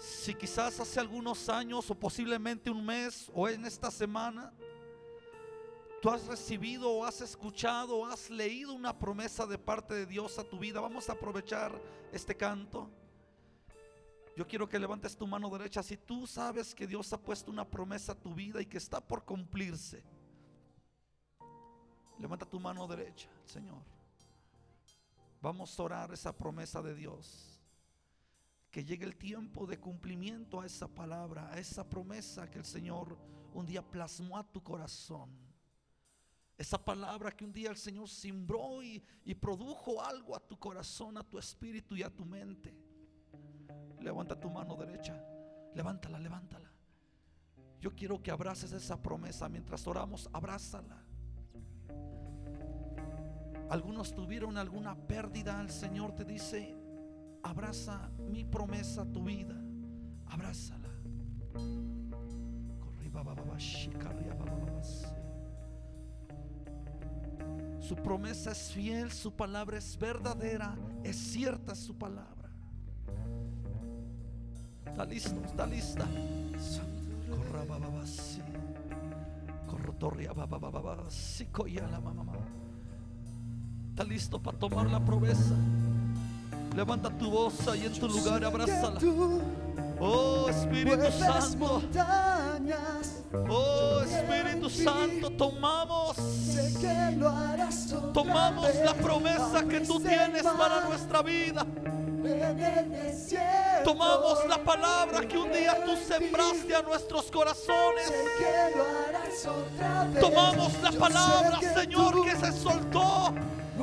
Si 0.00 0.34
quizás 0.34 0.80
hace 0.80 0.98
algunos 0.98 1.48
años 1.48 1.88
o 1.92 1.94
posiblemente 1.94 2.70
un 2.70 2.84
mes 2.84 3.30
o 3.32 3.48
en 3.48 3.64
esta 3.66 3.88
semana 3.92 4.52
tú 6.02 6.10
has 6.10 6.26
recibido 6.26 6.90
o 6.90 7.04
has 7.04 7.20
escuchado 7.20 7.98
o 7.98 8.06
has 8.06 8.30
leído 8.30 8.72
una 8.72 8.98
promesa 8.98 9.46
de 9.46 9.58
parte 9.58 9.94
de 9.94 10.06
Dios 10.06 10.40
a 10.40 10.44
tu 10.44 10.58
vida, 10.58 10.80
vamos 10.80 11.08
a 11.08 11.12
aprovechar 11.12 11.70
este 12.12 12.36
canto. 12.36 12.90
Yo 14.36 14.44
quiero 14.44 14.68
que 14.68 14.80
levantes 14.80 15.16
tu 15.16 15.24
mano 15.24 15.48
derecha 15.50 15.84
si 15.84 15.98
tú 15.98 16.26
sabes 16.26 16.74
que 16.74 16.88
Dios 16.88 17.12
ha 17.12 17.18
puesto 17.22 17.52
una 17.52 17.64
promesa 17.64 18.10
a 18.10 18.16
tu 18.16 18.34
vida 18.34 18.60
y 18.60 18.66
que 18.66 18.78
está 18.78 19.00
por 19.00 19.24
cumplirse. 19.24 20.02
Levanta 22.18 22.44
tu 22.44 22.58
mano 22.58 22.88
derecha, 22.88 23.28
Señor. 23.44 23.99
Vamos 25.40 25.78
a 25.78 25.82
orar 25.82 26.12
esa 26.12 26.36
promesa 26.36 26.82
de 26.82 26.94
Dios. 26.94 27.60
Que 28.70 28.84
llegue 28.84 29.04
el 29.04 29.16
tiempo 29.16 29.66
de 29.66 29.80
cumplimiento 29.80 30.60
a 30.60 30.66
esa 30.66 30.86
palabra, 30.86 31.50
a 31.52 31.58
esa 31.58 31.88
promesa 31.88 32.48
que 32.50 32.58
el 32.58 32.64
Señor 32.64 33.18
un 33.52 33.66
día 33.66 33.82
plasmó 33.82 34.38
a 34.38 34.44
tu 34.44 34.62
corazón. 34.62 35.30
Esa 36.56 36.78
palabra 36.78 37.32
que 37.32 37.44
un 37.44 37.52
día 37.52 37.70
el 37.70 37.76
Señor 37.76 38.08
simbró 38.08 38.82
y, 38.82 39.02
y 39.24 39.34
produjo 39.34 40.02
algo 40.02 40.36
a 40.36 40.40
tu 40.40 40.58
corazón, 40.58 41.16
a 41.16 41.24
tu 41.24 41.38
espíritu 41.38 41.96
y 41.96 42.02
a 42.02 42.10
tu 42.10 42.24
mente. 42.24 42.76
Levanta 43.98 44.38
tu 44.38 44.50
mano 44.50 44.76
derecha. 44.76 45.18
Levántala, 45.74 46.18
levántala. 46.18 46.70
Yo 47.80 47.96
quiero 47.96 48.22
que 48.22 48.30
abraces 48.30 48.72
esa 48.72 49.00
promesa 49.00 49.48
mientras 49.48 49.86
oramos, 49.86 50.28
abrázala. 50.32 51.02
Algunos 53.70 54.12
tuvieron 54.12 54.58
alguna 54.58 54.96
pérdida, 54.96 55.60
el 55.60 55.70
Señor 55.70 56.12
te 56.12 56.24
dice, 56.24 56.76
abraza 57.44 58.10
mi 58.28 58.44
promesa 58.44 59.04
tu 59.04 59.22
vida, 59.22 59.54
abrázala. 60.26 60.88
Su 67.78 67.96
promesa 67.96 68.50
es 68.50 68.72
fiel, 68.72 69.10
su 69.12 69.32
palabra 69.34 69.78
es 69.78 69.96
verdadera, 69.96 70.76
es 71.04 71.16
cierta 71.16 71.74
su 71.76 71.96
palabra. 71.96 72.50
Está 74.84 75.04
listo, 75.04 75.40
está 75.44 75.66
lista. 75.66 76.06
Corra, 77.30 77.64
Está 83.90 84.04
listo 84.04 84.40
para 84.40 84.56
tomar 84.56 84.86
la 84.88 85.00
promesa. 85.00 85.54
Levanta 86.74 87.10
tu 87.10 87.30
voz 87.30 87.66
ahí 87.68 87.84
en 87.84 87.92
tu 87.92 88.08
lugar, 88.08 88.44
abrázala. 88.44 88.98
Oh 90.02 90.48
Espíritu 90.48 91.12
Santo, 91.12 91.82
oh 93.50 94.00
Espíritu 94.00 94.70
Santo, 94.70 95.30
tomamos, 95.32 96.16
tomamos 98.14 98.74
la 98.82 98.94
promesa 98.94 99.62
que 99.68 99.80
tú 99.80 100.00
tienes 100.00 100.42
para 100.42 100.88
nuestra 100.88 101.20
vida. 101.22 101.66
Tomamos 103.84 104.46
la 104.48 104.64
palabra 104.64 105.28
que 105.28 105.36
un 105.36 105.52
día 105.52 105.84
tú 105.84 105.96
sembraste 105.96 106.74
a 106.74 106.82
nuestros 106.82 107.30
corazones. 107.30 108.12
Tomamos 110.18 110.80
la 110.80 110.92
palabra, 110.92 111.58
Señor, 111.74 112.24
que 112.24 112.36
se 112.36 112.52
soltó 112.52 113.34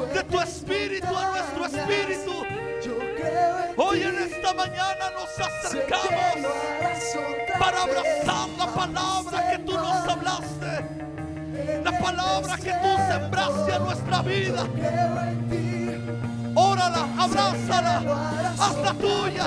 de 0.05 0.23
tu 0.23 0.39
espíritu 0.39 1.07
a 1.07 1.31
nuestro 1.31 1.65
espíritu. 1.65 2.31
Hoy 3.77 4.03
en 4.03 4.17
esta 4.19 4.53
mañana 4.53 5.11
nos 5.15 5.39
acercamos 5.39 6.47
para 7.59 7.83
abrazar 7.83 8.49
la 8.57 8.67
palabra 8.67 9.51
que 9.51 9.57
tú 9.59 9.73
nos 9.73 10.07
hablaste. 10.07 10.85
La 11.83 11.99
palabra 11.99 12.57
que 12.57 12.71
tú 12.71 12.97
sembraste 13.09 13.73
a 13.73 13.79
nuestra 13.79 14.21
vida. 14.21 14.67
Órala, 16.55 17.07
abrázala, 17.19 18.53
hazla 18.59 18.93
tuya. 18.93 19.45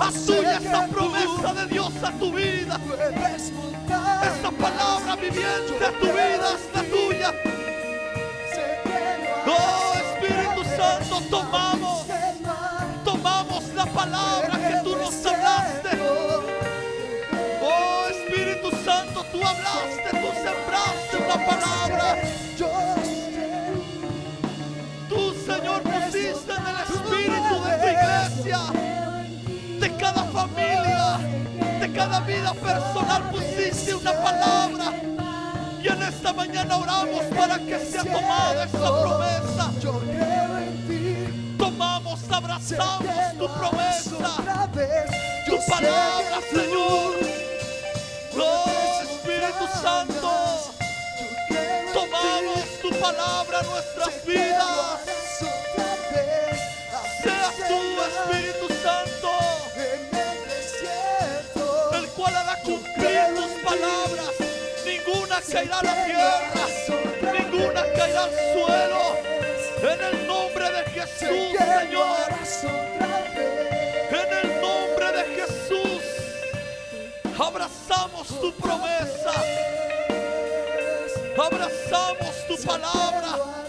Haz 0.00 0.26
tuya 0.26 0.56
esa 0.58 0.86
promesa 0.86 1.54
de 1.54 1.66
Dios 1.66 1.92
a 2.02 2.10
tu 2.12 2.32
vida. 2.32 2.80
Esta 4.22 4.50
palabra 4.50 5.16
viviente 5.16 5.84
a 5.84 5.92
tu 6.00 6.06
vida, 6.06 6.54
hazla 6.54 6.82
tuya. 6.90 7.61
Oh 9.46 9.94
Espíritu 9.94 10.64
Santo, 10.76 11.20
tomamos, 11.28 12.06
tomamos 13.04 13.64
la 13.74 13.86
palabra 13.86 14.58
que 14.68 14.80
tú 14.84 14.96
nos 14.96 15.26
hablaste. 15.26 15.90
Oh 17.62 18.06
Espíritu 18.08 18.70
Santo, 18.84 19.24
tú 19.32 19.38
hablaste, 19.38 20.10
tú 20.10 20.28
sembraste 20.34 21.16
una 21.16 21.46
palabra. 21.46 22.18
Tú, 25.08 25.34
Señor, 25.44 25.82
pusiste 25.82 26.52
en 26.52 26.66
el 26.66 26.78
espíritu 26.86 27.54
de 27.64 27.72
tu 27.78 27.86
iglesia, 27.88 28.60
de 29.80 29.96
cada 29.96 30.24
familia, 30.24 31.18
de 31.80 31.92
cada 31.92 32.20
vida 32.20 32.54
personal, 32.54 33.30
pusiste 33.30 33.94
una 33.94 34.12
palabra. 34.12 35.21
Y 35.82 35.88
en 35.88 36.02
esta 36.02 36.32
mañana 36.32 36.76
oramos 36.76 37.24
para 37.36 37.58
que 37.58 37.78
sea 37.78 38.04
tomada 38.04 38.64
esta 38.64 38.78
promesa. 38.78 39.72
Yo 39.80 39.98
creo 39.98 40.58
en 40.58 40.86
ti. 40.86 41.56
Tomamos, 41.58 42.20
abrazamos 42.30 43.38
tu 43.38 43.48
promesa, 43.48 44.18
tu 45.46 45.56
palabra, 45.68 46.40
Señor. 46.52 47.14
Oh 48.38 49.02
Espíritu 49.02 49.66
Santo, 49.82 50.30
tomamos 51.92 52.62
palabra 53.02 53.58
a 53.58 53.62
nuestras 53.62 54.24
vidas. 54.24 55.00
Seas 57.22 57.54
tú, 57.68 57.80
Espíritu 58.10 58.68
Santo, 58.82 59.30
el 61.96 62.06
cual 62.10 62.36
hará 62.36 62.56
cumplir 62.62 63.34
tus 63.34 63.52
palabras. 63.64 64.21
Caerá 65.50 65.78
a 65.78 65.82
la 65.82 66.04
tierra, 66.04 67.32
ninguna 67.32 67.82
caerá 67.94 68.24
al 68.24 68.30
suelo. 68.30 69.02
En 69.82 70.00
el 70.00 70.26
nombre 70.26 70.64
de 70.70 70.84
Jesús, 70.90 71.56
Señor. 71.58 72.28
En 74.10 74.28
el 74.38 74.60
nombre 74.60 75.12
de 75.12 75.24
Jesús. 75.34 76.02
Abrazamos 77.38 78.28
tu 78.28 78.52
promesa. 78.54 79.32
Abrazamos 81.36 82.46
tu 82.46 82.56
palabra. 82.66 83.61